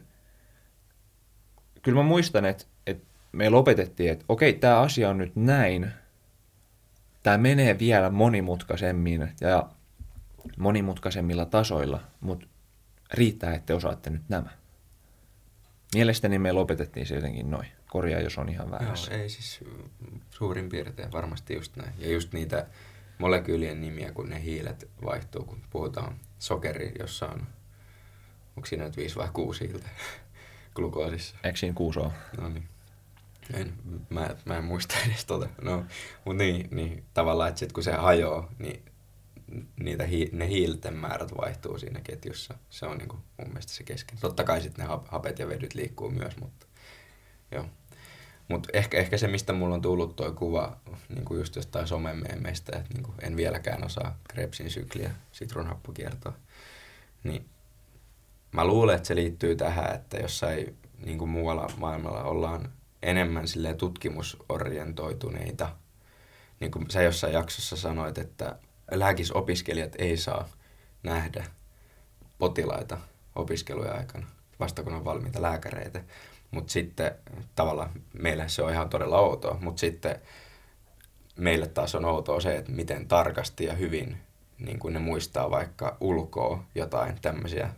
[1.81, 5.91] kyllä mä muistan, että, että meillä opetettiin, että okei, tämä asia on nyt näin,
[7.23, 9.69] tämä menee vielä monimutkaisemmin ja
[10.57, 12.47] monimutkaisemmilla tasoilla, mutta
[13.13, 14.49] riittää, että te osaatte nyt nämä.
[15.95, 17.67] Mielestäni me lopetettiin se jotenkin noin.
[17.89, 19.13] Korjaa, jos on ihan väärässä.
[19.13, 19.59] Joo, ei siis
[20.29, 21.93] suurin piirtein varmasti just näin.
[21.97, 22.67] Ja just niitä
[23.17, 27.47] molekyylien nimiä, kun ne hiilet vaihtuu, kun puhutaan sokeri, jossa on,
[28.57, 29.89] onko siinä nyt viisi vai kuusi hiiltä
[30.75, 31.35] glukoosissa?
[31.43, 32.11] Eikö siinä kuusi ole?
[32.41, 32.67] No niin.
[33.53, 33.73] En,
[34.09, 35.49] mä, mä en muista edes tota.
[35.61, 35.85] No,
[36.25, 38.83] mutta niin, niin, tavallaan, että sit kun se hajoaa, niin
[39.79, 42.53] niitä hi, ne hiilten määrät vaihtuu siinä ketjussa.
[42.69, 44.17] Se on niin kuin mun mielestä se kesken.
[44.19, 46.65] Totta kai sitten ne hapet ja vedyt liikkuu myös, mutta
[47.51, 47.65] joo.
[48.47, 50.77] Mutta ehkä, ehkä se, mistä mulla on tullut tuo kuva
[51.09, 56.33] niin kuin just jostain somemeemeistä, että niin kuin en vieläkään osaa Krebsin sykliä, sitruunhappokiertoa,
[57.23, 57.49] niin
[58.51, 62.71] mä luulen, että se liittyy tähän, että jossain niin kuin muualla maailmalla ollaan
[63.01, 65.69] enemmän sille tutkimusorientoituneita.
[66.59, 68.55] Niin kuin sä jossain jaksossa sanoit, että
[68.91, 70.49] lääkisopiskelijat ei saa
[71.03, 71.45] nähdä
[72.37, 72.97] potilaita
[73.35, 74.27] opiskelujen aikana,
[74.59, 76.03] vasta kun on valmiita lääkäreitä.
[76.51, 77.11] Mutta sitten
[77.55, 80.21] tavallaan meille se on ihan todella outoa, mutta sitten
[81.35, 84.17] meille taas on outoa se, että miten tarkasti ja hyvin
[84.59, 87.69] niin kuin ne muistaa vaikka ulkoa jotain tämmöisiä,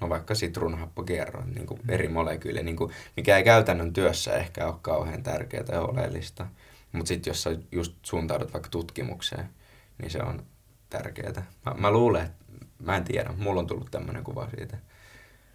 [0.00, 4.76] no vaikka sitruunhappokierron niin kuin eri molekyylejä, niin kuin, mikä ei käytännön työssä ehkä ole
[4.82, 6.46] kauhean tärkeää ja oleellista.
[6.92, 9.48] Mutta sitten jos sä just suuntaudut vaikka tutkimukseen,
[9.98, 10.42] niin se on
[10.90, 11.46] tärkeää.
[11.66, 12.44] Mä, mä luulen, että
[12.78, 14.76] mä en tiedä, mulla on tullut tämmöinen kuva siitä.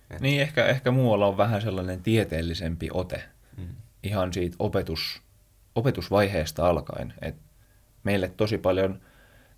[0.09, 0.21] Että...
[0.21, 3.23] Niin, ehkä, ehkä muualla on vähän sellainen tieteellisempi ote
[3.57, 3.67] mm.
[4.03, 5.21] ihan siitä opetus,
[5.75, 7.13] opetusvaiheesta alkaen.
[7.21, 7.35] Et
[8.03, 9.01] meille tosi paljon,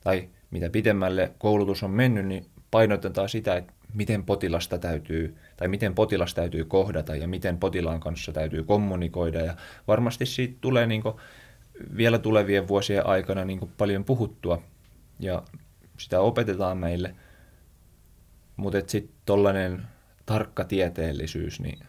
[0.03, 5.95] tai mitä pidemmälle koulutus on mennyt, niin painotetaan sitä, että miten potilasta täytyy, tai miten
[5.95, 9.39] potilas täytyy kohdata ja miten potilaan kanssa täytyy kommunikoida.
[9.39, 9.55] Ja
[9.87, 11.03] varmasti siitä tulee niin
[11.97, 14.61] vielä tulevien vuosien aikana niin paljon puhuttua
[15.19, 15.43] ja
[15.97, 17.15] sitä opetetaan meille.
[18.55, 19.87] Mutta sitten tollainen
[20.25, 21.79] tarkka tieteellisyys, niin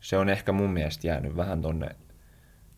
[0.00, 1.96] se on ehkä mun mielestä jäänyt vähän tonne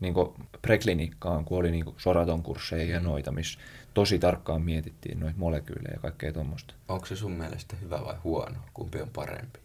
[0.00, 0.14] niin
[0.62, 3.58] preklinikkaan, kun oli niin soraton kursseja ja noita, missä
[3.94, 6.74] tosi tarkkaan mietittiin noita molekyylejä ja kaikkea tuommoista.
[6.88, 8.56] Onko se sun mielestä hyvä vai huono?
[8.74, 9.60] Kumpi on parempi?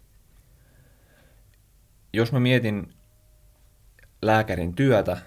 [2.13, 2.93] Jos mä mietin
[4.22, 5.18] lääkärin työtä,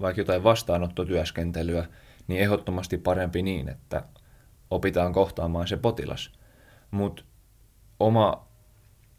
[0.00, 1.86] vaikka jotain vastaanottotyöskentelyä,
[2.28, 4.04] niin ehdottomasti parempi niin, että
[4.70, 6.32] opitaan kohtaamaan se potilas.
[6.90, 7.24] Mutta
[8.00, 8.48] oma,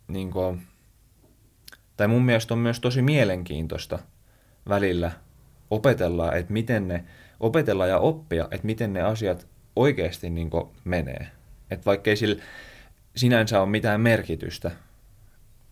[0.08, 0.62] niin kuin,
[1.98, 4.00] tai mun mielestä on myös tosi mielenkiintoista
[4.70, 5.12] välillä
[5.72, 7.06] opetella, että miten ne,
[7.40, 10.50] opetella ja oppia, että miten ne asiat oikeasti niin
[10.84, 11.28] menee.
[11.72, 12.44] Että vaikka ei sillä
[13.16, 14.72] sinänsä ole mitään merkitystä,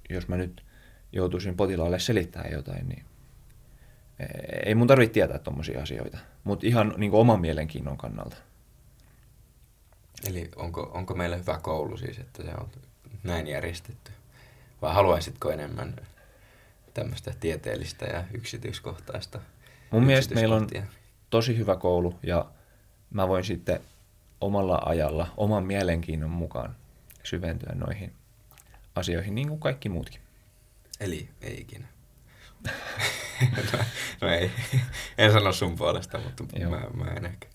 [0.10, 0.64] jos mä nyt
[1.12, 3.06] joutuisin potilaalle selittämään jotain, niin
[4.66, 8.36] ei mun tarvitse tietää tuommoisia asioita, mutta ihan niin oman mielenkiinnon kannalta.
[10.30, 12.70] Eli onko, onko meillä hyvä koulu siis, että se on
[13.24, 14.12] näin järjestetty?
[14.82, 15.96] Vai haluaisitko enemmän
[16.94, 19.40] tämmöistä tieteellistä ja yksityiskohtaista
[19.92, 20.70] Mun mielestä meillä on
[21.30, 22.46] tosi hyvä koulu ja
[23.10, 23.80] mä voin sitten
[24.42, 26.76] omalla ajalla, oman mielenkiinnon mukaan
[27.24, 28.14] syventyä noihin
[28.96, 30.22] asioihin niin kuin kaikki muutkin.
[31.00, 31.88] Eli ei ikinä.
[33.74, 33.80] no,
[34.22, 34.52] no ei,
[35.18, 37.48] en sano sun puolesta, mutta mä, mä en ehkä,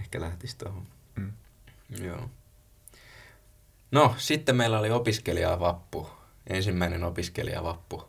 [0.00, 0.86] ehkä lähtisi tuohon.
[1.16, 1.32] Mm.
[2.00, 2.30] Joo.
[3.90, 6.10] No, sitten meillä oli opiskelijavappu.
[6.46, 8.08] Ensimmäinen opiskelijavappu.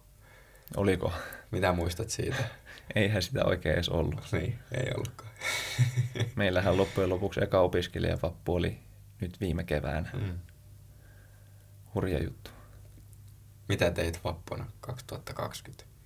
[0.75, 1.13] Oliko?
[1.51, 2.43] Mitä muistat siitä?
[2.95, 4.27] Eihän sitä oikein edes ollut.
[4.31, 5.31] Niin, ei ollutkaan.
[6.35, 8.79] Meillähän loppujen lopuksi eka opiskelijavappu oli
[9.21, 10.09] nyt viime keväänä.
[10.13, 10.39] Mm.
[11.95, 12.51] Hurja juttu.
[13.69, 15.96] Mitä teit vappuna 2020?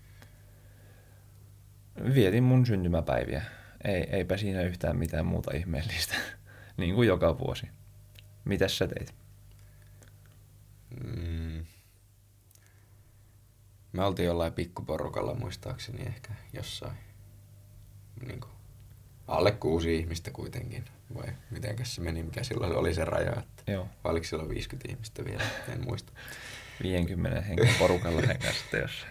[2.15, 3.41] Vietin mun syntymäpäiviä.
[3.83, 6.15] Ei, eipä siinä yhtään mitään muuta ihmeellistä,
[6.77, 7.69] niin kuin joka vuosi.
[8.45, 9.15] Mitäs sä teit?
[11.03, 11.65] Mm.
[13.93, 16.97] Me oltiin jollain pikkuporukalla muistaakseni ehkä jossain.
[18.27, 18.51] Niin kuin,
[19.27, 20.85] alle kuusi ihmistä kuitenkin.
[21.15, 23.31] Vai mitenkäs se meni, mikä silloin oli se raja?
[23.39, 23.87] Että Joo.
[24.03, 25.43] Vai oliko silloin 50 ihmistä vielä?
[25.73, 26.13] En muista.
[26.83, 29.05] 50 hengen porukalla hengästä jos.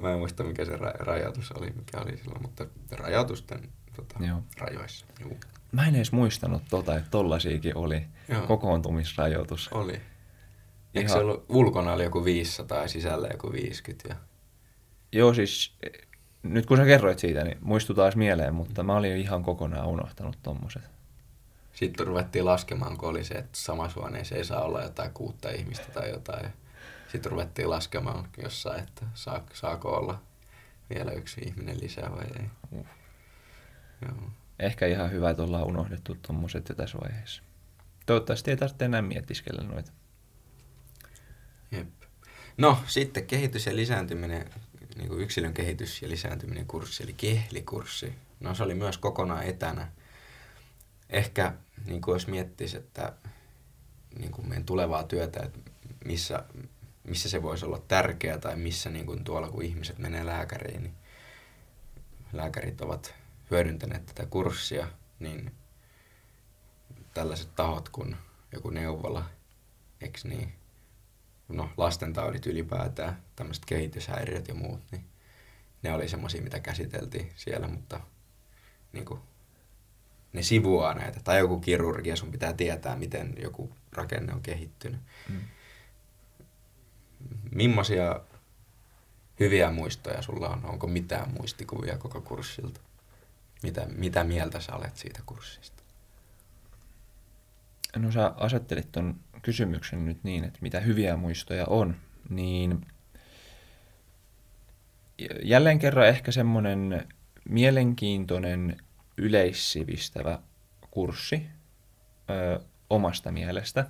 [0.00, 4.42] Mä en muista, mikä se ra- rajoitus oli, mikä oli silloin, mutta rajoitusten tota, Joo.
[4.58, 5.06] rajoissa.
[5.20, 5.36] Juu.
[5.72, 8.46] Mä en edes muistanut tota, että tollasiakin oli Joo.
[8.46, 9.68] kokoontumisrajoitus.
[9.72, 9.92] Oli.
[9.92, 10.02] Ihan...
[10.94, 14.08] Eikö se ollut, ulkona oli joku 500 ja sisällä joku 50?
[14.08, 14.16] Ja...
[15.12, 15.74] Joo, siis
[16.42, 20.38] nyt kun sä kerroit siitä, niin muistu taas mieleen, mutta mä olin ihan kokonaan unohtanut
[20.42, 20.82] tommoset.
[21.72, 25.86] Sitten ruvettiin laskemaan, kun oli se, että samassa huoneessa ei saa olla jotain kuutta ihmistä
[25.94, 26.52] tai jotain.
[27.14, 30.22] Sitten ruvettiin laskemaan jossain, että saa, saako olla
[30.94, 32.50] vielä yksi ihminen lisää vai ei.
[32.70, 32.86] Uh.
[34.02, 34.30] Joo.
[34.58, 37.42] Ehkä ihan hyvä, että ollaan unohdettu tuommoiset jo tässä vaiheessa.
[38.06, 39.92] Toivottavasti ei tarvitse enää miettiskellä noita.
[41.70, 41.88] Jep.
[42.56, 44.50] No, sitten kehitys ja lisääntyminen,
[44.96, 48.14] niin kuin yksilön kehitys ja lisääntyminen kurssi, eli kehlikurssi.
[48.40, 49.88] No, se oli myös kokonaan etänä.
[51.10, 51.54] Ehkä,
[51.84, 53.12] niin kuin jos miettisi, että
[54.18, 55.70] niin kuin meidän tulevaa työtä, että
[56.04, 56.44] missä,
[57.04, 60.94] missä se voisi olla tärkeää tai missä niin kuin tuolla kun ihmiset menee lääkäriin, niin
[62.32, 63.14] lääkärit ovat
[63.50, 64.88] hyödyntäneet tätä kurssia,
[65.18, 65.54] niin
[67.14, 68.16] tällaiset tahot kuin
[68.52, 69.24] joku neuvola,
[70.00, 70.52] eikö niin,
[71.48, 75.04] no lastentaudit ylipäätään, tämmöiset kehityshäiriöt ja muut, niin
[75.82, 78.00] ne oli semmoisia, mitä käsiteltiin siellä, mutta
[78.92, 79.20] niin kuin,
[80.32, 81.20] ne sivuaa näitä.
[81.24, 85.00] Tai joku kirurgia, sun pitää tietää, miten joku rakenne on kehittynyt.
[85.28, 85.40] Mm.
[87.50, 88.20] Millaisia
[89.40, 90.64] hyviä muistoja sulla on?
[90.64, 92.80] Onko mitään muistikuvia koko kurssilta?
[93.62, 95.82] Mitä, mitä mieltä sä olet siitä kurssista?
[97.96, 101.96] No sä asettelit ton kysymyksen nyt niin, että mitä hyviä muistoja on,
[102.28, 102.86] niin
[105.42, 107.08] jälleen kerran ehkä semmoinen
[107.48, 108.76] mielenkiintoinen
[109.18, 110.38] yleissivistävä
[110.90, 111.46] kurssi
[112.30, 112.60] ö,
[112.90, 113.86] omasta mielestä.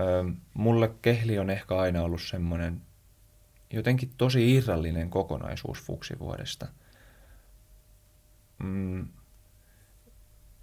[0.00, 0.24] Ö,
[0.54, 2.82] mulle kehli on ehkä aina ollut semmoinen
[3.72, 6.66] jotenkin tosi irrallinen kokonaisuus fuksivuodesta.
[8.62, 9.08] Mm,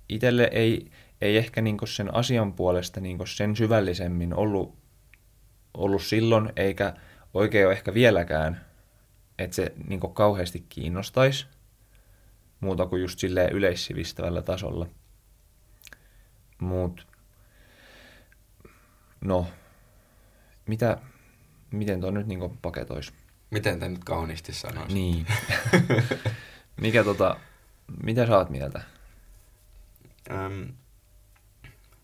[0.09, 4.77] itelle ei, ei ehkä niin sen asian puolesta niin sen syvällisemmin ollut,
[5.73, 6.93] ollut silloin, eikä
[7.33, 8.65] oikein ole ehkä vieläkään,
[9.39, 11.47] että se niin kauheasti kiinnostaisi
[12.59, 14.87] muuta kuin just silleen yleissivistävällä tasolla.
[16.59, 17.07] Mut,
[19.21, 19.47] no,
[20.67, 20.97] mitä,
[21.71, 23.13] miten tuo nyt niin paketoisi?
[23.49, 24.93] Miten tämä nyt kauniisti sanoisi?
[24.93, 25.27] Niin.
[26.81, 27.39] Mikä tota,
[28.03, 28.81] mitä sä oot mieltä?
[30.31, 30.73] Öm,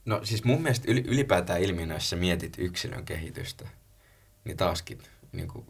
[0.05, 3.67] no siis mun mielestä ylipäätään ilmiönä, jos sä mietit yksilön kehitystä,
[4.45, 4.97] niin taaskin
[5.31, 5.65] niin kuin,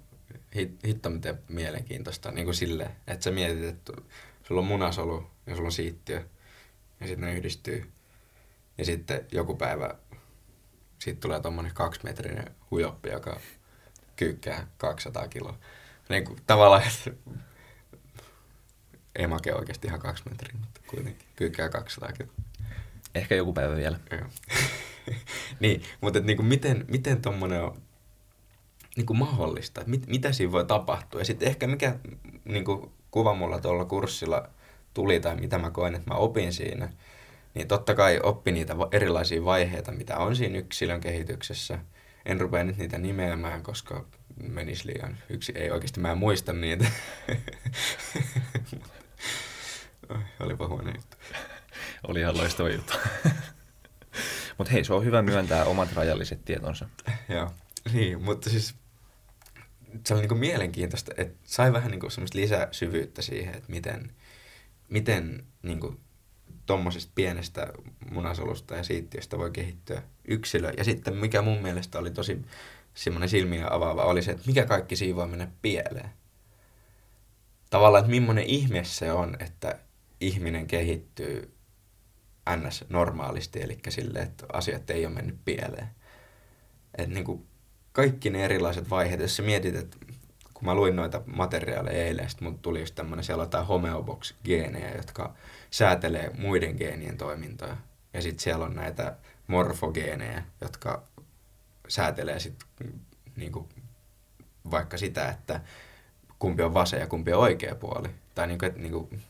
[0.88, 3.94] hitto miten mielenkiintoista niin kuin sille, että sä mietit, että
[4.44, 6.26] sulla on munasolu ja sulla on siittiö
[7.00, 7.92] ja sitten ne yhdistyy.
[8.78, 9.96] Ja sitten joku päivä
[11.06, 13.40] siitä tulee tommonen kaksimetrinen hujoppi, joka
[14.16, 15.58] kyykkää 200 kiloa.
[16.10, 17.34] Niin kuin, tavallaan, että
[19.16, 22.34] ei make oikeasti ihan kaksi metriä, mutta kuitenkin kyykkää 200 kiloa.
[23.16, 24.00] Ehkä joku päivä vielä.
[25.60, 27.82] niin, mutta et, niinku, miten, miten tuommoinen on
[28.96, 29.82] niinku, mahdollista?
[29.86, 31.22] Mit, mitä siinä voi tapahtua?
[31.22, 32.00] Ja sitten ehkä mikä
[32.46, 34.50] niinku, kuva mulla tuolla kurssilla
[34.94, 36.90] tuli tai mitä mä koen, että mä opin siinä,
[37.56, 41.80] niin totta kai oppi niitä erilaisia vaiheita, mitä on siinä yksilön kehityksessä.
[42.26, 44.06] En rupea nyt niitä nimeämään, koska
[44.38, 45.52] menisi liian yksi.
[45.56, 46.86] Ei oikeasti, mä en muista niitä.
[50.40, 51.18] Olipa huono juttu.
[52.08, 52.94] Oli ihan loistava juttu.
[54.58, 56.90] Mutta hei, se on hyvä myöntää omat rajalliset tietonsa.
[57.36, 57.52] Joo,
[57.94, 58.76] niin, mutta siis
[60.06, 64.12] se oli niinku mielenkiintoista, että sai vähän niinku semmoista lisää syvyyttä siihen, että miten,
[64.90, 66.00] miten niinku
[66.66, 67.74] tuommoisesta pienestä
[68.12, 70.72] munasolusta ja siittiöstä voi kehittyä yksilö.
[70.78, 72.42] Ja sitten mikä mun mielestä oli tosi
[72.94, 76.10] semmoinen silmiä avaava, oli se, että mikä kaikki siinä voi mennä pieleen.
[77.70, 79.80] Tavallaan, että millainen ihme se on, että
[80.22, 81.56] ihminen kehittyy
[82.56, 82.86] ns.
[82.90, 85.88] normaalisti, eli sille, että asiat ei ole mennyt pieleen.
[86.98, 87.48] Että niin kuin
[87.92, 89.98] kaikki ne erilaiset vaiheet, jos sä mietit, että
[90.54, 94.98] kun mä luin noita materiaaleja eilen, sitten mun tuli just tämmöinen, siellä on jotain homeobox-geenejä,
[94.98, 95.36] jotka
[95.76, 97.78] säätelee muiden geenien toimintoja.
[98.14, 99.16] Ja sitten siellä on näitä
[99.48, 101.04] morfogeenejä, jotka
[101.88, 102.68] säätelee sitten
[103.36, 103.70] niin kuin,
[104.72, 105.62] vaikka sitä, että
[106.40, 108.10] kumpi on vasen ja kumpi on oikea puoli.
[108.36, 109.22] Tai niin kuin, että, niin kuin,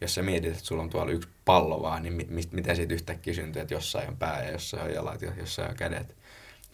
[0.00, 3.34] jos sä mietit, että sulla on tuolla yksi pallo vaan, niin mi- miten siitä yhtäkkiä
[3.34, 6.16] syntyy, että jossain on pää ja jossain on jalat ja jossain on kädet.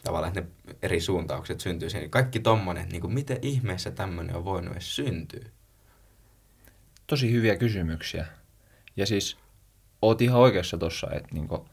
[0.05, 2.11] Tavallaan, että ne eri suuntaukset syntyy siihen.
[2.11, 5.45] Kaikki tommonen, niin kuin, miten ihmeessä tämmöinen on voinut edes syntyä?
[7.07, 8.38] Tosi hyviä kysymyksiä.
[8.99, 9.37] Ja siis
[10.03, 11.69] oot ihan oikeassa tossa, että niinku,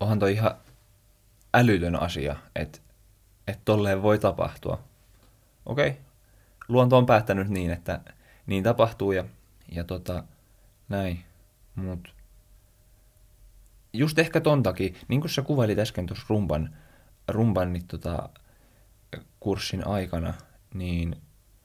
[0.00, 0.54] onhan toi ihan
[1.54, 2.78] älytön asia, että
[3.46, 4.82] et tolleen voi tapahtua.
[5.66, 6.00] Okei, okay.
[6.68, 8.00] luonto on päättänyt niin, että
[8.46, 9.24] niin tapahtuu ja,
[9.72, 10.24] ja tota,
[10.88, 11.24] näin.
[11.74, 12.14] Mut
[13.92, 16.76] just ehkä ton takia, niin kuin sä kuvailit äsken tuossa rumban,
[17.28, 18.28] rumban niin tota,
[19.40, 20.34] kurssin aikana,
[20.74, 21.16] niin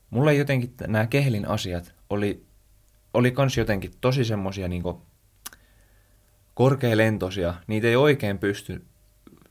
[0.10, 2.47] mulla jotenkin nämä kehlin asiat oli,
[3.18, 5.02] oli kans jotenkin tosi semmosia niinku
[6.54, 7.54] korkealentoisia.
[7.68, 8.86] Niitä ei oikein pysty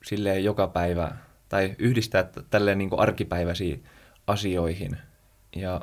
[0.05, 1.17] silleen joka päivä
[1.49, 3.85] tai yhdistää tälleen niinku arkipäiväisiin
[4.27, 4.97] asioihin.
[5.57, 5.81] Ja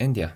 [0.00, 0.30] en tiedä.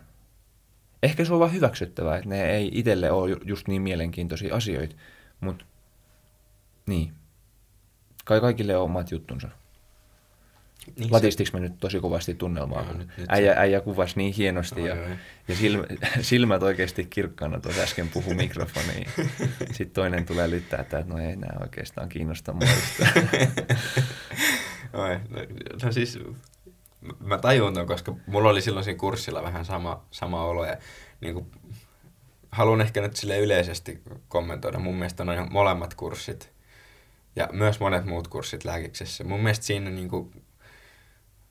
[1.02, 4.96] Ehkä se on vaan hyväksyttävää, että ne ei itselle ole ju- just niin mielenkiintoisia asioita,
[5.40, 5.64] mutta
[6.86, 7.12] niin.
[8.24, 9.48] Kai kaikille on omat juttunsa.
[10.98, 12.82] Niin Latistiks mä nyt tosi kovasti tunnelmaa?
[12.84, 15.16] Kun nyt- nyt äijä, se- äijä kuvasi niin hienosti Oi, ja, oi.
[15.48, 15.84] ja silmä,
[16.20, 19.06] silmät oikeasti kirkkaana tuossa äsken puhu mikrofoniin.
[19.72, 23.30] Sitten toinen tulee lyttää, että no ei nää oikeastaan kiinnosta yhtään.
[24.92, 25.40] Oi, no,
[25.82, 26.18] no siis
[27.20, 30.76] mä tajun ton, koska mulla oli silloin siinä kurssilla vähän sama, sama olo ja
[31.20, 31.46] niin kuin,
[32.50, 34.78] haluan ehkä nyt sille yleisesti kommentoida.
[34.78, 36.52] Mun mielestä noin molemmat kurssit
[37.36, 39.24] ja myös monet muut kurssit lääkiksessä.
[39.24, 40.42] Mun mielestä siinä niin kuin,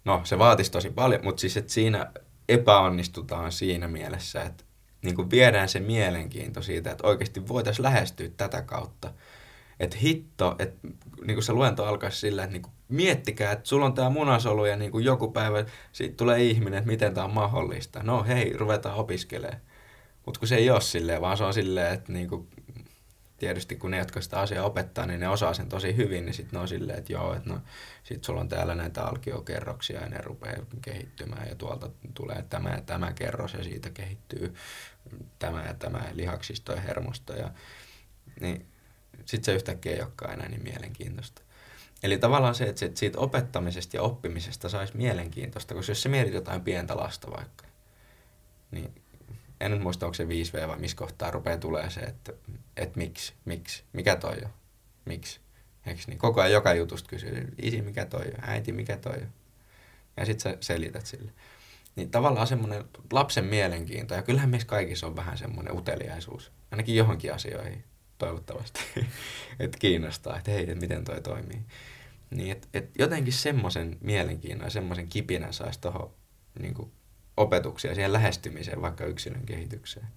[0.06, 2.12] no se vaatisi tosi paljon, mutta siis että siinä
[2.49, 4.64] epäonnistutaan siinä mielessä, että
[5.01, 9.14] niin kuin viedään se mielenkiinto siitä, että oikeasti voitaisiin lähestyä tätä kautta.
[9.80, 10.88] Että hitto, että
[11.26, 14.66] niin kuin se luento alkaisi sillä, että niin kuin miettikää, että sulla on tämä munasolu
[14.66, 18.03] ja niin kuin joku päivä siitä tulee ihminen, että miten tämä on mahdollista.
[18.03, 19.62] No hei, ruvetaan opiskelemaan.
[20.26, 22.47] Mutta kun se ei ole silleen, vaan se on silleen, että niin kuin,
[23.45, 26.57] tietysti kun ne, jotka sitä asiaa opettaa, niin ne osaa sen tosi hyvin, niin sitten
[26.57, 27.61] ne on silleen, että joo, että no
[28.03, 32.81] sit sulla on täällä näitä alkiokerroksia ja ne rupeaa kehittymään ja tuolta tulee tämä ja
[32.81, 34.55] tämä kerros ja siitä kehittyy
[35.39, 37.51] tämä ja tämä lihaksisto ja hermosto ja
[38.39, 38.65] niin
[39.25, 41.41] sitten se yhtäkkiä ei olekaan enää niin mielenkiintoista.
[42.03, 46.61] Eli tavallaan se, että siitä opettamisesta ja oppimisesta saisi mielenkiintoista, koska jos sä mietit jotain
[46.61, 47.65] pientä lasta vaikka,
[48.71, 49.01] niin
[49.60, 52.34] en muista, onko se 5V vai missä kohtaa rupeaa tulee se, että,
[52.78, 54.49] että miksi, miksi, mikä toi on,
[55.06, 55.39] miksi.
[55.86, 56.18] Eiks niin?
[56.18, 59.34] Koko ajan joka jutusta kysyy, isi mikä toi on, äiti mikä toi on.
[60.18, 61.32] Ja sit sä selität sille.
[61.95, 67.34] Niin tavallaan semmoinen lapsen mielenkiinto, ja kyllähän meissä kaikissa on vähän semmoinen uteliaisuus, ainakin johonkin
[67.34, 67.84] asioihin,
[68.18, 68.80] toivottavasti,
[69.60, 71.62] että kiinnostaa, että hei, että miten toi toimii.
[72.30, 76.14] Niin, että et jotenkin semmoisen mielenkiinnon ja semmoisen kipinän saisi tuohon
[76.60, 76.91] niin
[77.38, 80.07] opetukseen ja siihen lähestymiseen, vaikka yksilön kehitykseen.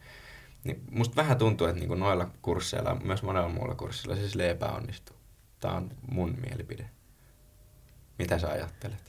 [0.64, 5.16] Niin musta vähän tuntuu, että niin noilla kursseilla, myös monella muulla kurssilla se sille epäonnistuu.
[5.60, 6.90] Tämä on mun mielipide.
[8.18, 9.08] Mitä sä ajattelet?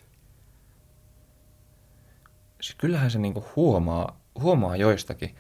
[2.61, 5.35] siis kyllähän se niinku huomaa, huomaa joistakin,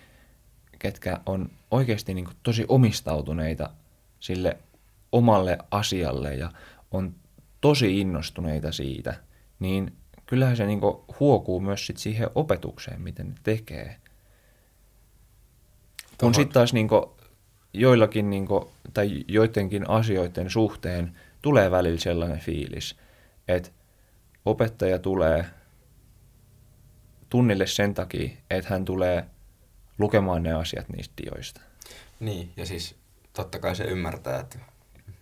[0.79, 3.69] ketkä on oikeasti niinku tosi omistautuneita
[4.19, 4.57] sille
[5.11, 6.51] omalle asialle ja
[6.91, 7.15] on
[7.61, 9.13] tosi innostuneita siitä,
[9.59, 9.93] niin
[10.29, 13.95] kyllähän se niinku huokuu myös sit siihen opetukseen, miten ne tekee.
[16.17, 17.17] Kun Tohon- sitten taas niinku
[17.73, 22.95] joillakin niinku, tai joidenkin asioiden suhteen tulee välillä sellainen fiilis,
[23.47, 23.69] että
[24.45, 25.45] opettaja tulee
[27.29, 29.25] tunnille sen takia, että hän tulee
[29.97, 31.61] lukemaan ne asiat niistä dioista.
[32.19, 32.95] Niin, ja siis
[33.33, 34.59] totta kai se ymmärtää, että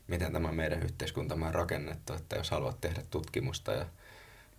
[0.07, 3.85] miten tämä meidän yhteiskuntamme on rakennettu, että jos haluat tehdä tutkimusta ja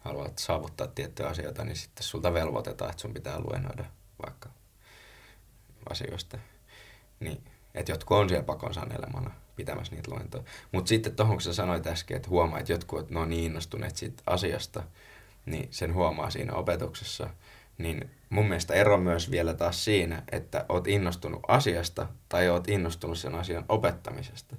[0.08, 3.84] haluat saavuttaa tiettyjä asioita, niin sitten sulta velvoitetaan, että sun pitää luennoida
[4.26, 4.48] vaikka
[5.90, 6.38] asioista.
[7.20, 7.44] Niin,
[7.74, 10.44] että jotkut on siellä pakon sanelemana pitämässä niitä luentoja.
[10.72, 13.96] Mutta sitten tuohon, kun sä sanoit äsken, että huomaa, että jotkut ne on niin innostuneet
[13.96, 14.82] siitä asiasta,
[15.46, 17.30] niin sen huomaa siinä opetuksessa.
[17.78, 23.18] Niin mun mielestä ero myös vielä taas siinä, että oot innostunut asiasta tai oot innostunut
[23.18, 24.56] sen asian opettamisesta.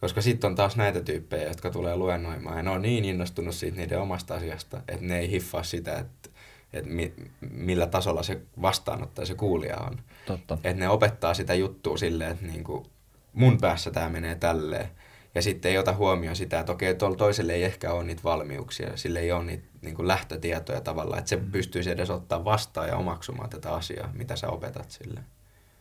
[0.00, 3.76] Koska sitten on taas näitä tyyppejä, jotka tulee luennoimaan ja ne on niin innostunut siitä
[3.76, 6.30] niiden omasta asiasta, että ne ei hiffaa sitä, että,
[6.72, 7.14] että mi,
[7.50, 9.98] millä tasolla se vastaanottaja, se kuulija on.
[10.26, 10.54] Totta.
[10.54, 12.86] Että ne opettaa sitä juttua silleen, että niinku,
[13.32, 14.88] mun päässä tämä menee tälleen.
[15.34, 18.96] Ja sitten ei ota huomioon sitä, että okei, tuolla toiselle ei ehkä ole niitä valmiuksia,
[18.96, 22.96] sille ei ole niitä niin kuin lähtötietoja tavallaan, että se pystyisi edes ottaa vastaan ja
[22.96, 25.20] omaksumaan tätä asiaa, mitä sä opetat sille.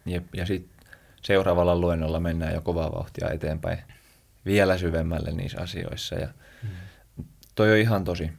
[0.06, 0.88] Jep, ja sitten
[1.22, 3.78] seuraavalla luennolla mennään jo kovaa vauhtia eteenpäin
[4.46, 6.16] vielä syvemmälle niissä asioissa.
[6.16, 6.28] Ja
[6.62, 6.70] hmm.
[7.56, 8.32] toi on ihan tosi.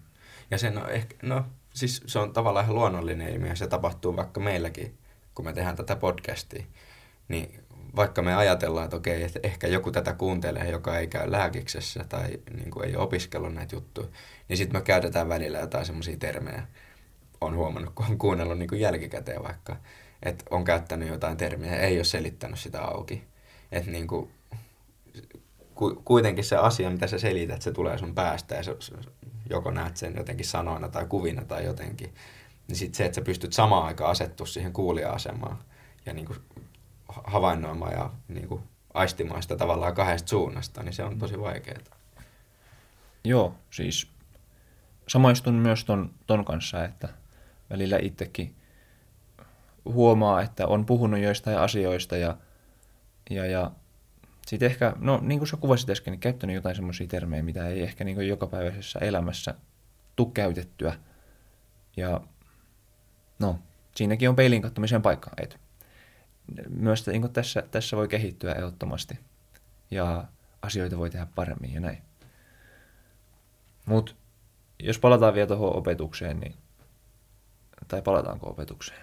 [0.51, 1.45] Ja sen on ehkä, no
[1.75, 4.99] siis se on tavallaan ihan luonnollinen ilmiö, se tapahtuu vaikka meilläkin,
[5.35, 6.65] kun me tehdään tätä podcastia.
[7.29, 12.05] Niin vaikka me ajatellaan, että okei, että ehkä joku tätä kuuntelee, joka ei käy lääkiksessä
[12.09, 14.09] tai niin kuin ei ole opiskellut näitä juttuja,
[14.49, 16.67] niin sitten me käytetään välillä jotain semmoisia termejä.
[17.41, 19.77] On huomannut, kun on kuunnellut niin kuin jälkikäteen vaikka,
[20.23, 23.25] että on käyttänyt jotain termiä ja ei ole selittänyt sitä auki.
[23.73, 24.31] Että niin kuin,
[26.05, 28.77] kuitenkin se asia, mitä sä selität, se tulee sun päästä ja se,
[29.51, 32.15] joko näet sen jotenkin sanoina tai kuvina tai jotenkin.
[32.69, 35.59] Niin sitten se, että sä pystyt samaan aikaan asettua siihen kuulija-asemaan
[36.07, 36.39] ja niin kuin
[37.09, 38.63] havainnoimaan ja niin kuin
[38.95, 41.79] aistimaan sitä tavallaan kahdesta suunnasta, niin se on tosi vaikeaa.
[43.25, 44.09] Joo, siis
[45.09, 47.09] samaistun myös ton, ton kanssa, että
[47.71, 48.55] välillä itsekin
[49.85, 52.37] huomaa, että on puhunut joistain asioista ja,
[53.31, 53.71] ja, ja
[54.47, 57.83] sitten ehkä, no niin kuin sä kuvasit äsken, niin käyttänyt jotain semmoisia termejä, mitä ei
[57.83, 59.55] ehkä niin jokapäiväisessä elämässä
[60.17, 60.97] tule käytettyä.
[61.97, 62.21] Ja
[63.39, 63.59] no,
[63.95, 65.31] siinäkin on peilin kattomisen paikka.
[65.43, 65.61] Et
[66.69, 69.19] myös niin tässä, tässä voi kehittyä ehdottomasti
[69.91, 70.25] ja
[70.63, 72.03] asioita voi tehdä paremmin ja näin.
[73.87, 74.15] Mutta
[74.79, 76.55] jos palataan vielä tuohon opetukseen, niin,
[77.89, 79.01] tai palataanko opetukseen?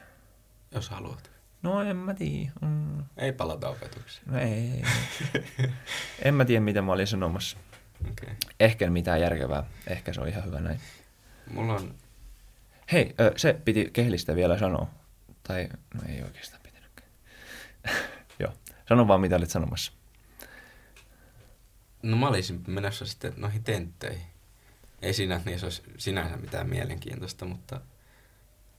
[0.72, 1.33] Jos haluat.
[1.64, 2.52] No en mä tiedä.
[2.62, 3.04] Mm.
[3.18, 4.26] Ei palata opetukseen.
[4.26, 4.84] No ei.
[6.26, 7.58] en mä tiedä, mitä mä olin sanomassa.
[8.12, 8.36] Okay.
[8.60, 9.64] Ehkä mitään järkevää.
[9.88, 10.80] Ehkä se on ihan hyvä näin.
[11.52, 11.96] Mulla on...
[12.92, 14.88] Hei, se piti kehlistä vielä sanoa.
[15.44, 16.64] Tai, no ei oikeastaan.
[18.40, 18.54] Joo.
[18.90, 19.92] Sano vaan, mitä olit sanomassa.
[22.04, 24.28] No mä olisin menossa sitten noihin tentteihin.
[25.02, 27.82] Ei siinä, että niissä olisi sinänsä mitään mielenkiintoista, mutta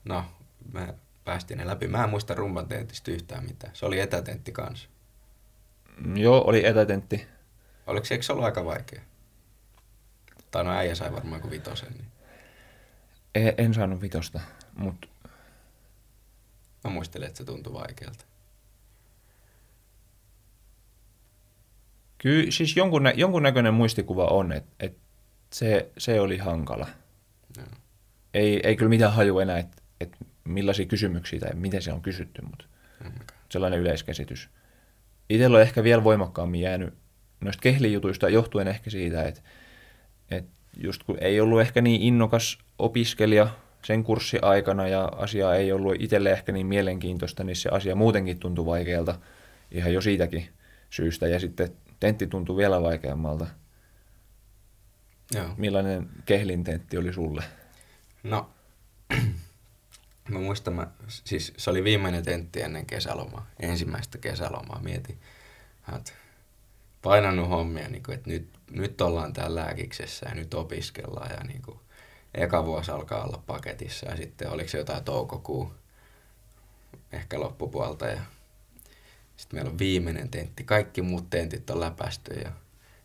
[0.05, 0.25] no,
[0.73, 0.93] mä
[1.25, 1.87] päästiin ne läpi.
[1.87, 3.75] Mä en muista rumban tentistä yhtään mitään.
[3.75, 4.89] Se oli etätentti kanssa.
[5.97, 7.27] Mm, joo, oli etätentti.
[7.87, 9.01] Oliko se, eikö se ollut aika vaikea?
[10.51, 11.91] Tai no äijä sai varmaan kuin vitosen.
[11.91, 12.07] Niin.
[13.35, 14.39] En, en saanut vitosta,
[14.75, 15.07] mutta...
[16.83, 18.25] Mä muistelin, että se tuntui vaikealta.
[22.17, 24.97] Kyllä siis jonkun, nä- jonkunnäköinen muistikuva on, että et
[25.53, 26.87] se, se oli hankala.
[27.57, 27.63] No.
[28.33, 32.41] Ei, ei kyllä mitään haju enää, että et millaisia kysymyksiä tai miten se on kysytty,
[32.41, 32.65] mutta
[33.03, 33.11] mm.
[33.49, 34.49] sellainen yleiskäsitys.
[35.29, 36.93] Itsellä on ehkä vielä voimakkaammin jäänyt
[37.41, 39.41] noista kehlijutuista johtuen ehkä siitä, että,
[40.31, 43.49] että just kun ei ollut ehkä niin innokas opiskelija
[43.83, 48.39] sen kurssi aikana ja asia ei ollut itselle ehkä niin mielenkiintoista, niin se asia muutenkin
[48.39, 49.19] tuntui vaikealta
[49.71, 50.49] ihan jo siitäkin
[50.89, 51.27] syystä.
[51.27, 51.69] Ja sitten
[51.99, 53.47] tentti tuntui vielä vaikeammalta.
[55.35, 55.47] Joo.
[55.57, 57.43] Millainen kehlin tentti oli sulle?
[58.23, 58.49] No,
[60.29, 64.81] mä muistan, mä, siis se oli viimeinen tentti ennen kesälomaa, ensimmäistä kesälomaa.
[64.83, 65.19] Mietin,
[65.97, 66.11] että
[67.01, 71.61] painanut hommia, niin kuin, että nyt, nyt ollaan täällä lääkiksessä ja nyt opiskellaan ja niin
[71.61, 71.79] kuin,
[72.33, 75.73] eka vuosi alkaa olla paketissa ja sitten oliko se jotain toukokuu,
[77.11, 78.21] ehkä loppupuolta ja
[79.37, 80.63] sitten meillä on viimeinen tentti.
[80.63, 82.51] Kaikki muut tentit on läpästy ja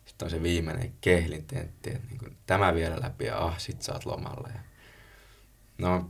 [0.05, 1.89] sitten on se viimeinen kehlin tentti.
[1.89, 4.49] Niin kuin tämä vielä läpi ja ah, sit sä oot lomalla.
[4.53, 4.59] Ja
[5.77, 6.09] no,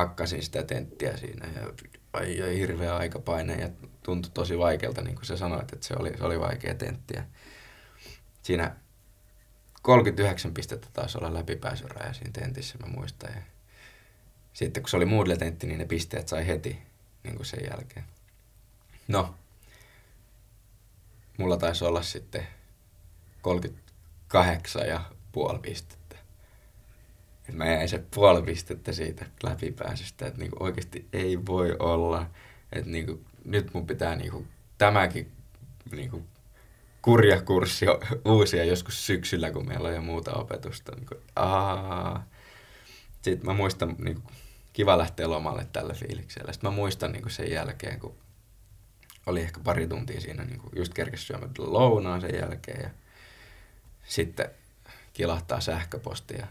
[0.00, 1.72] akkasin sitä tenttiä siinä ja
[2.12, 3.70] ai, ai hirveä aikapaine ja
[4.02, 7.14] tuntui tosi vaikealta, niin kuin sä sanoit, että se oli, se oli vaikea tentti.
[7.16, 7.24] Ja
[8.42, 8.76] siinä
[9.82, 13.34] 39 pistettä taisi olla läpipääsyraja siinä tentissä, mä muistan.
[13.34, 13.42] Ja
[14.52, 16.78] sitten kun se oli Moodle-tentti, niin ne pisteet sai heti
[17.22, 18.06] niin kuin sen jälkeen.
[19.08, 19.34] No,
[21.38, 22.46] mulla taisi olla sitten
[23.40, 25.00] 38 ja
[25.32, 25.95] puoli pistettä.
[27.48, 32.30] Et mä jäin se puoli pistettä siitä läpipääsystä, että niinku oikeasti ei voi olla,
[32.72, 34.46] että niinku, nyt mun pitää niinku
[34.78, 35.32] tämäkin
[35.90, 36.24] niinku
[37.02, 37.86] kurja kurssi
[38.24, 40.92] uusia joskus syksyllä, kun meillä on jo muuta opetusta.
[40.96, 41.14] Niinku.
[43.22, 44.34] Sitten mä muistan, niin kuin,
[44.72, 46.52] kiva lähteä lomalle tällä fiiliksellä.
[46.52, 48.16] Sitten mä muistan niin kuin sen jälkeen, kun
[49.26, 52.90] oli ehkä pari tuntia siinä, niin kuin just kerkesi syömään lounaan sen jälkeen ja
[54.04, 54.50] sitten
[55.12, 56.46] kilahtaa sähköposti ja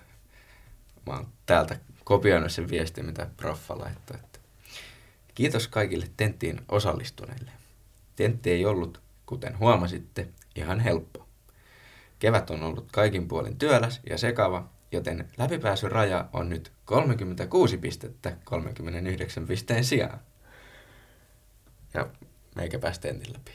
[1.05, 4.17] mä oon täältä kopioinut sen viestin, mitä proffa laittoi.
[4.17, 4.39] Että
[5.35, 7.51] Kiitos kaikille tenttiin osallistuneille.
[8.15, 11.27] Tentti ei ollut, kuten huomasitte, ihan helppo.
[12.19, 19.47] Kevät on ollut kaikin puolin työläs ja sekava, joten läpipääsyraja on nyt 36 pistettä 39
[19.47, 20.19] pisteen sijaan.
[21.93, 22.07] Ja
[22.55, 23.51] meikä pääsi tentin läpi.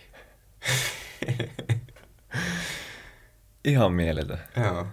[3.64, 4.38] Ihan mieletön.
[4.56, 4.86] Joo.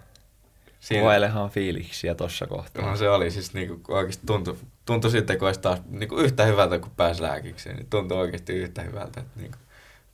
[0.87, 1.01] Siinä...
[1.01, 2.85] Kuvailehan fiiliksiä tossa kohtaa.
[2.89, 6.79] No se oli siis niinku, oikeasti tuntui, tuntui sitten, kun olisi taas niinku yhtä hyvältä
[6.79, 9.57] kuin pääsi lääkikseen, niin tuntui oikeasti yhtä hyvältä, että niinku,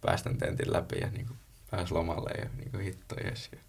[0.01, 1.33] päästän tentin läpi ja niinku,
[1.71, 3.49] pääsi lomalle ja niinku, hitto yes.
[3.51, 3.59] Ja...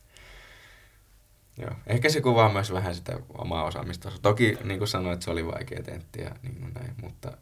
[1.59, 1.75] Joo.
[1.87, 4.13] Ehkä se kuvaa myös vähän sitä omaa osaamista.
[4.23, 7.37] Toki niin kuin sanoit, se oli vaikea tentti ja niin kuin näin, mutta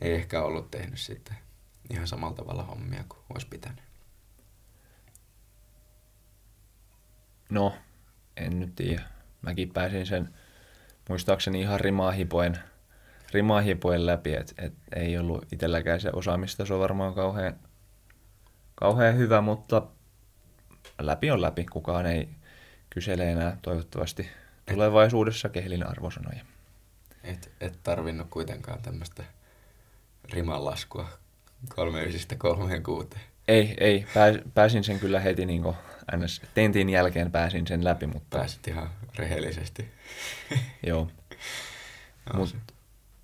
[0.00, 1.36] ei ehkä ollut tehnyt sitten
[1.90, 3.84] ihan samalla tavalla hommia kuin olisi pitänyt.
[7.50, 7.74] No,
[8.36, 9.02] en nyt tiedä.
[9.42, 10.34] Mäkin pääsin sen
[11.08, 12.58] muistaakseni ihan rimaahipoen,
[13.32, 17.56] rimaahipoen läpi, että et ei ollut itselläkään se osaamistaso varmaan kauhean,
[18.74, 19.82] kauhean hyvä, mutta
[21.00, 21.64] läpi on läpi.
[21.64, 22.28] Kukaan ei
[22.90, 24.28] kysele enää toivottavasti
[24.70, 26.44] tulevaisuudessa kehlin arvosanoja.
[27.24, 29.24] Et, et tarvinnut kuitenkaan tämmöistä
[30.32, 31.08] rimanlaskua
[31.68, 33.22] kolme ysistä kolmeen kuuteen.
[33.48, 34.06] Ei, ei.
[34.54, 35.62] pääsin sen kyllä heti niin
[36.16, 36.42] ns.
[36.54, 38.38] tentin jälkeen pääsin sen läpi, mutta...
[38.38, 39.88] Pääsit ihan rehellisesti.
[40.86, 41.10] joo.
[42.32, 42.56] No, Mut,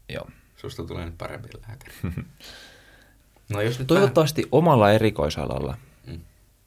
[0.08, 0.28] joo.
[0.56, 1.94] Susta tulee nyt parempi lääkäri.
[3.52, 4.50] no, jos nyt Toivottavasti vähän...
[4.52, 5.78] omalla erikoisalalla.
[6.06, 6.20] Mm.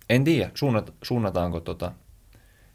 [0.10, 1.91] En tiedä, suunnat, suunnataanko tota,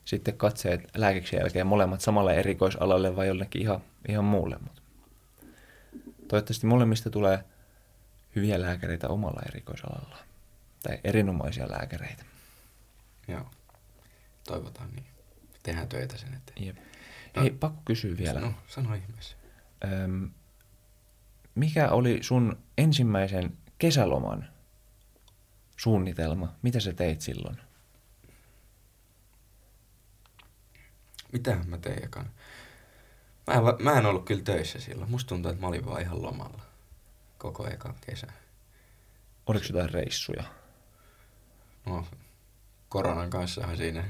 [0.04, 4.56] sitten katseet lääkiksen jälkeen molemmat samalle erikoisalalle vai jollekin ihan, ihan muulle.
[4.60, 4.82] Mutta
[6.28, 7.44] toivottavasti molemmista tulee
[8.36, 10.29] hyviä lääkäreitä omalla erikoisalalla.
[10.82, 12.24] Tai erinomaisia lääkäreitä.
[13.28, 13.50] Joo,
[14.46, 15.06] toivotaan niin.
[15.62, 16.66] Tehdään töitä sen eteen.
[16.66, 16.76] Jep.
[17.36, 18.40] No, Hei, pakko kysyä vielä.
[18.40, 19.36] No, sano ihmeessä.
[19.84, 20.30] Öm,
[21.54, 24.48] mikä oli sun ensimmäisen kesäloman
[25.76, 26.54] suunnitelma?
[26.62, 27.56] Mitä sä teit silloin?
[31.32, 32.30] Mitä mä tein ekan?
[33.46, 35.10] Mä en, mä en ollut kyllä töissä silloin.
[35.10, 36.62] Musta tuntuu, että mä olin vaan ihan lomalla
[37.38, 38.26] koko ekan kesä.
[39.46, 40.44] Oliko jotain reissuja?
[41.86, 42.06] No,
[42.88, 44.04] koronan kanssa siinä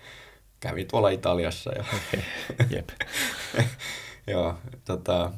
[0.60, 1.70] kävi tuolla Italiassa.
[1.72, 1.84] Ja
[2.76, 2.88] Jep.
[4.26, 5.32] Joo, tota,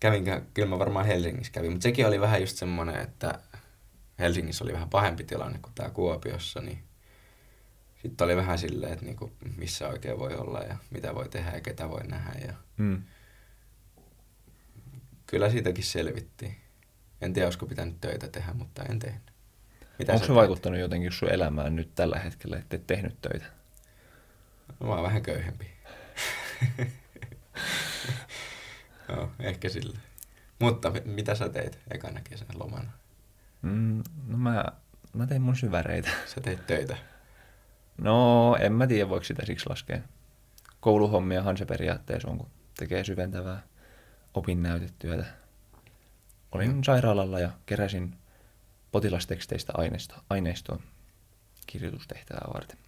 [0.00, 0.24] kävin,
[0.54, 3.38] kyllä mä varmaan Helsingissä kävin, mutta sekin oli vähän just semmoinen, että
[4.18, 6.82] Helsingissä oli vähän pahempi tilanne kuin tää Kuopiossa, niin
[8.02, 11.60] sitten oli vähän silleen, että niinku, missä oikein voi olla ja mitä voi tehdä ja
[11.60, 12.46] ketä voi nähdä.
[12.46, 12.54] Ja...
[12.76, 13.02] Mm.
[15.26, 16.56] Kyllä siitäkin selvittiin.
[17.20, 19.31] En tiedä, olisiko pitänyt töitä tehdä, mutta en tehnyt.
[19.98, 23.44] Mitä Onko se vaikuttanut jotenkin sun elämään nyt tällä hetkellä, että et tehnyt töitä?
[24.80, 25.70] No, mä oon vähän köyhempi.
[29.08, 29.98] no, ehkä sillä.
[30.58, 32.90] Mutta mitä sä teit ekana kesän lomana?
[33.62, 34.64] Mm, no mä,
[35.12, 36.10] mä tein mun syväreitä.
[36.26, 36.96] Sä teit töitä?
[37.98, 39.98] No, en mä tiedä, voiko sitä siksi laskea.
[40.80, 43.62] Kouluhommiahan se periaatteessa on, kun tekee syventävää
[44.34, 45.24] opinnäytetyötä.
[46.52, 46.82] Olin mm.
[46.82, 48.14] sairaalalla ja keräsin
[48.92, 50.78] potilasteksteistä aineistoa, aineistoa
[51.66, 52.78] kirjoitustehtävää varten.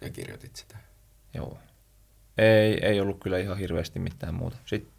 [0.00, 0.78] Ja kirjoitit sitä?
[1.34, 1.58] Joo.
[2.38, 4.56] Ei, ei ollut kyllä ihan hirveästi mitään muuta.
[4.66, 4.92] Sitten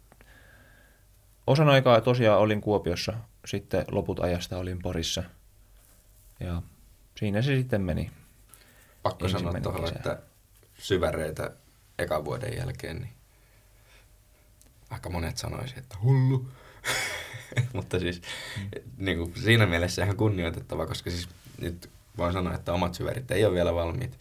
[1.46, 3.12] osan aikaa tosiaan olin Kuopiossa,
[3.44, 5.22] sitten loput ajasta olin Porissa.
[6.40, 6.62] Ja
[7.18, 8.10] siinä se sitten meni.
[9.02, 10.22] Pakko sanoa tuohon, että
[10.78, 11.50] syväreitä
[11.98, 13.12] ekan vuoden jälkeen, niin
[14.90, 16.48] aika monet sanoisivat, että hullu.
[17.72, 18.22] Mutta siis
[18.96, 21.28] niin kuin, siinä mielessä ihan kunnioitettava, koska siis
[21.60, 24.18] nyt voin sanoa, että omat syvärit ei ole vielä valmiit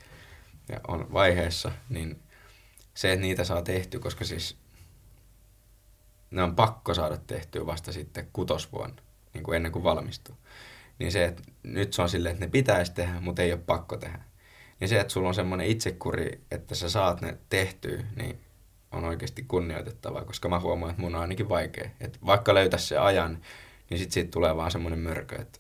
[0.70, 2.20] ja on vaiheessa, niin
[2.94, 4.58] se, että niitä saa tehty, koska siis
[6.32, 9.02] ne on pakko saada tehtyä vasta sitten kutosvuonna,
[9.34, 10.38] niin kuin ennen kuin valmistuu.
[11.00, 13.98] Niin se, että nyt se on silleen, että ne pitäisi tehdä, mutta ei ole pakko
[13.98, 14.20] tehdä.
[14.80, 18.40] Niin se, että sulla on semmoinen itsekuri, että sä saat ne tehtyä, niin
[18.96, 21.90] on oikeasti kunnioitettavaa, koska mä huomaan, että mun on ainakin vaikea.
[22.00, 23.42] Että vaikka löytä se ajan,
[23.90, 25.60] niin sit siitä tulee vaan semmoinen mörkö, että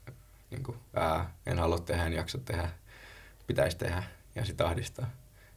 [0.51, 2.69] niin kuin, ää, en halua tehdä, en jaksa tehdä,
[3.47, 4.03] pitäisi tehdä
[4.35, 5.09] ja sit ahdistaa.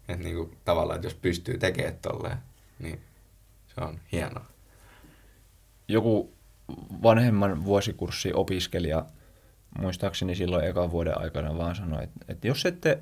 [0.08, 2.38] Että niin kuin, tavallaan, että jos pystyy tekemään tolleen,
[2.78, 3.00] niin
[3.74, 4.44] se on hienoa.
[5.88, 6.32] Joku
[7.02, 9.06] vanhemman vuosikurssi opiskelija,
[9.78, 12.98] muistaakseni silloin ekan vuoden aikana vaan sanoi, että, että jos ette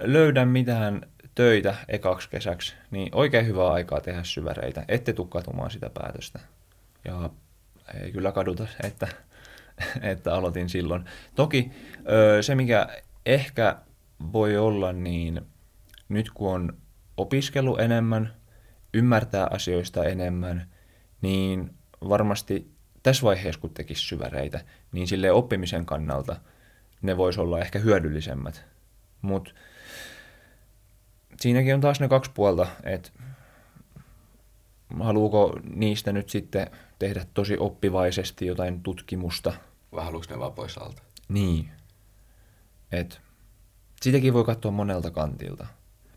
[0.00, 1.06] löydä mitään
[1.38, 4.84] töitä ekaksi kesäksi, niin oikein hyvää aikaa tehdä syväreitä.
[4.88, 6.38] Ette tule katumaan sitä päätöstä.
[7.04, 7.30] Ja
[8.02, 9.08] ei kyllä kaduta, että,
[10.02, 11.04] että aloitin silloin.
[11.34, 11.70] Toki
[12.40, 12.88] se, mikä
[13.26, 13.76] ehkä
[14.32, 15.40] voi olla, niin
[16.08, 16.76] nyt kun on
[17.16, 18.34] opiskelu enemmän,
[18.94, 20.68] ymmärtää asioista enemmän,
[21.22, 21.74] niin
[22.08, 22.70] varmasti
[23.02, 24.60] tässä vaiheessa, kun tekisi syväreitä,
[24.92, 26.36] niin sille oppimisen kannalta
[27.02, 28.64] ne vois olla ehkä hyödyllisemmät.
[29.22, 29.50] Mutta
[31.40, 33.10] siinäkin on taas ne kaksi puolta, että
[35.00, 39.52] haluuko niistä nyt sitten tehdä tosi oppivaisesti jotain tutkimusta.
[39.92, 41.02] Vai haluuko ne vaan pois alta?
[41.28, 41.68] Niin.
[42.92, 43.20] Et,
[44.00, 45.66] sitäkin voi katsoa monelta kantilta.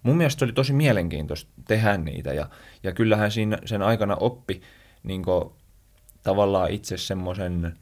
[0.03, 2.49] Mun mielestä oli tosi mielenkiintoista tehdä niitä ja,
[2.84, 4.61] ja kyllähän siinä sen aikana oppi
[5.03, 5.24] niin
[6.24, 7.78] tavallaan itse semmoisen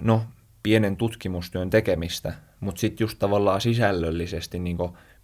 [0.00, 0.24] no,
[0.62, 4.76] pienen tutkimustyön tekemistä, mutta sitten just tavallaan sisällöllisesti, niin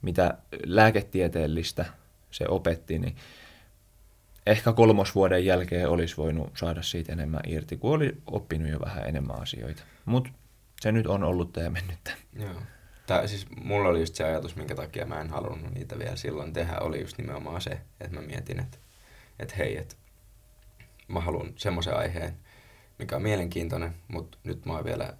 [0.03, 1.85] mitä lääketieteellistä
[2.31, 3.17] se opetti, niin
[4.47, 9.43] ehkä kolmosvuoden jälkeen olisi voinut saada siitä enemmän irti, kun oli oppinut jo vähän enemmän
[9.43, 9.83] asioita.
[10.05, 10.31] Mutta
[10.81, 12.17] se nyt on ollut ja mennyt.
[12.33, 12.63] Joo.
[13.07, 16.53] Tää, siis mulla oli just se ajatus, minkä takia mä en halunnut niitä vielä silloin
[16.53, 17.71] tehdä, oli just nimenomaan se,
[18.01, 18.79] että mä mietin, että,
[19.39, 19.95] että hei, että
[21.09, 22.37] mä haluan semmoisen aiheen,
[22.99, 25.15] mikä on mielenkiintoinen, mutta nyt mä oon vielä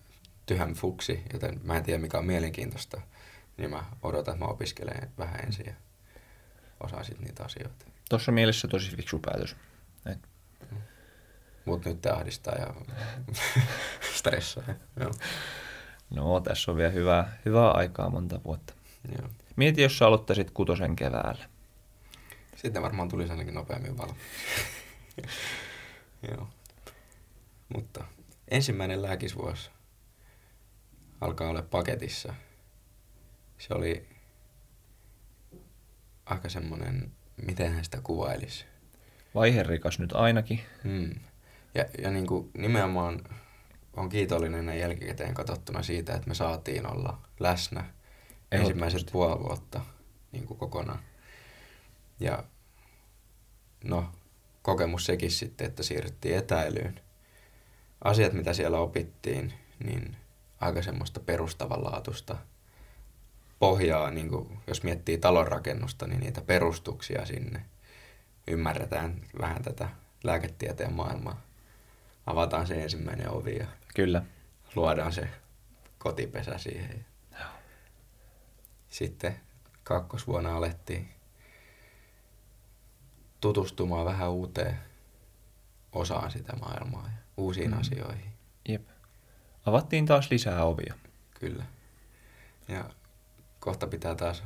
[0.47, 3.01] tyhän fuksi, joten mä en tiedä mikä on mielenkiintoista,
[3.57, 5.75] niin mä odotan, että mä opiskelen vähän ensin ja
[6.81, 7.87] osaan sitten niitä asioita.
[8.09, 9.57] Tuossa mielessä tosi fiksu päätös.
[10.07, 10.19] Et.
[11.65, 12.75] Mut nyt te ahdistaa ja
[14.17, 14.65] stressaa.
[15.01, 15.11] Joo.
[16.11, 18.75] No, tässä on vielä hyvää, hyvää aikaa monta vuotta.
[19.19, 19.29] Joo.
[19.57, 21.49] Mieti, jos sä aloittaisit kutosen keväällä.
[22.57, 24.17] Sitten varmaan tulisi ainakin nopeammin valo.
[26.31, 26.49] Joo.
[27.75, 28.05] Mutta
[28.49, 29.71] ensimmäinen lääkisvuosi
[31.21, 32.35] alkaa olla paketissa.
[33.59, 34.09] Se oli
[36.27, 37.13] aika semmoinen,
[37.47, 38.65] miten hän sitä kuvailisi.
[39.35, 40.61] Vaiherikas nyt ainakin.
[40.85, 41.15] Hmm.
[41.75, 43.23] Ja, ja niin kuin nimenomaan
[43.97, 47.85] on kiitollinen näin jälkikäteen katsottuna siitä, että me saatiin olla läsnä
[48.53, 49.81] ensimmäiset puoli vuotta
[50.33, 50.99] niin kuin kokonaan.
[52.21, 52.45] Ja
[53.85, 54.13] no,
[54.63, 57.01] kokemus sekin sitten, että siirryttiin etäilyyn.
[58.05, 59.53] Asiat, mitä siellä opittiin,
[59.85, 60.17] niin
[60.61, 62.37] aika semmoista perustavanlaatusta
[63.59, 67.63] pohjaa, niin kuin jos miettii talonrakennusta, niin niitä perustuksia sinne.
[68.49, 69.89] Ymmärretään vähän tätä
[70.25, 71.41] lääketieteen maailmaa.
[72.27, 74.23] Avataan se ensimmäinen ovi ja Kyllä.
[74.75, 75.29] luodaan se
[75.99, 77.07] kotipesä siihen.
[78.89, 79.41] Sitten
[79.85, 81.09] kakkosvuonna alettiin
[83.41, 84.79] tutustumaan vähän uuteen
[85.93, 87.79] osaan sitä maailmaa ja uusiin mm.
[87.81, 88.33] asioihin.
[88.69, 88.89] Jep.
[89.67, 90.95] Avattiin taas lisää ovia.
[91.41, 91.65] Kyllä.
[92.69, 92.91] Ja
[93.61, 94.43] kohta pitää taas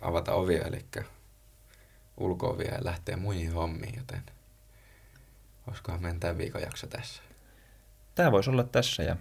[0.00, 0.84] avata ovia, eli
[2.16, 4.22] ulko ja lähteä muihin hommiin, joten
[5.66, 7.22] olisikohan meidän tämän viikon jakso tässä.
[8.14, 9.16] Tämä voisi olla tässä ja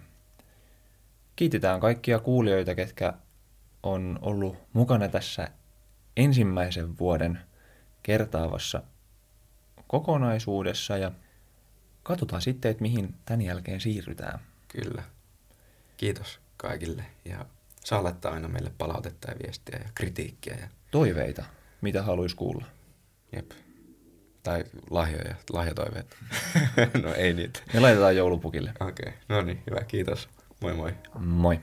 [1.36, 3.14] kiitetään kaikkia kuulijoita, ketkä
[3.84, 5.48] on ollut mukana tässä
[6.18, 7.40] ensimmäisen vuoden
[8.04, 8.84] kertaavassa
[9.88, 11.12] kokonaisuudessa ja
[12.04, 14.40] katsotaan sitten, että mihin tämän jälkeen siirrytään.
[14.68, 15.04] Kyllä.
[16.04, 17.46] Kiitos kaikille ja
[17.84, 20.58] saa laittaa aina meille palautetta ja viestiä ja kritiikkiä.
[20.62, 20.68] Ja...
[20.92, 21.44] Toiveita,
[21.82, 22.66] mitä haluaisi kuulla.
[23.36, 23.52] Jep.
[24.44, 26.18] Tai lahjoja, lahjatoiveet.
[27.04, 27.60] no ei niitä.
[27.74, 28.74] Ne laitetaan joulupukille.
[28.80, 29.20] Okei, okay.
[29.30, 30.30] no niin, hyvä, kiitos.
[30.62, 30.94] Moi moi.
[31.20, 31.60] Moi.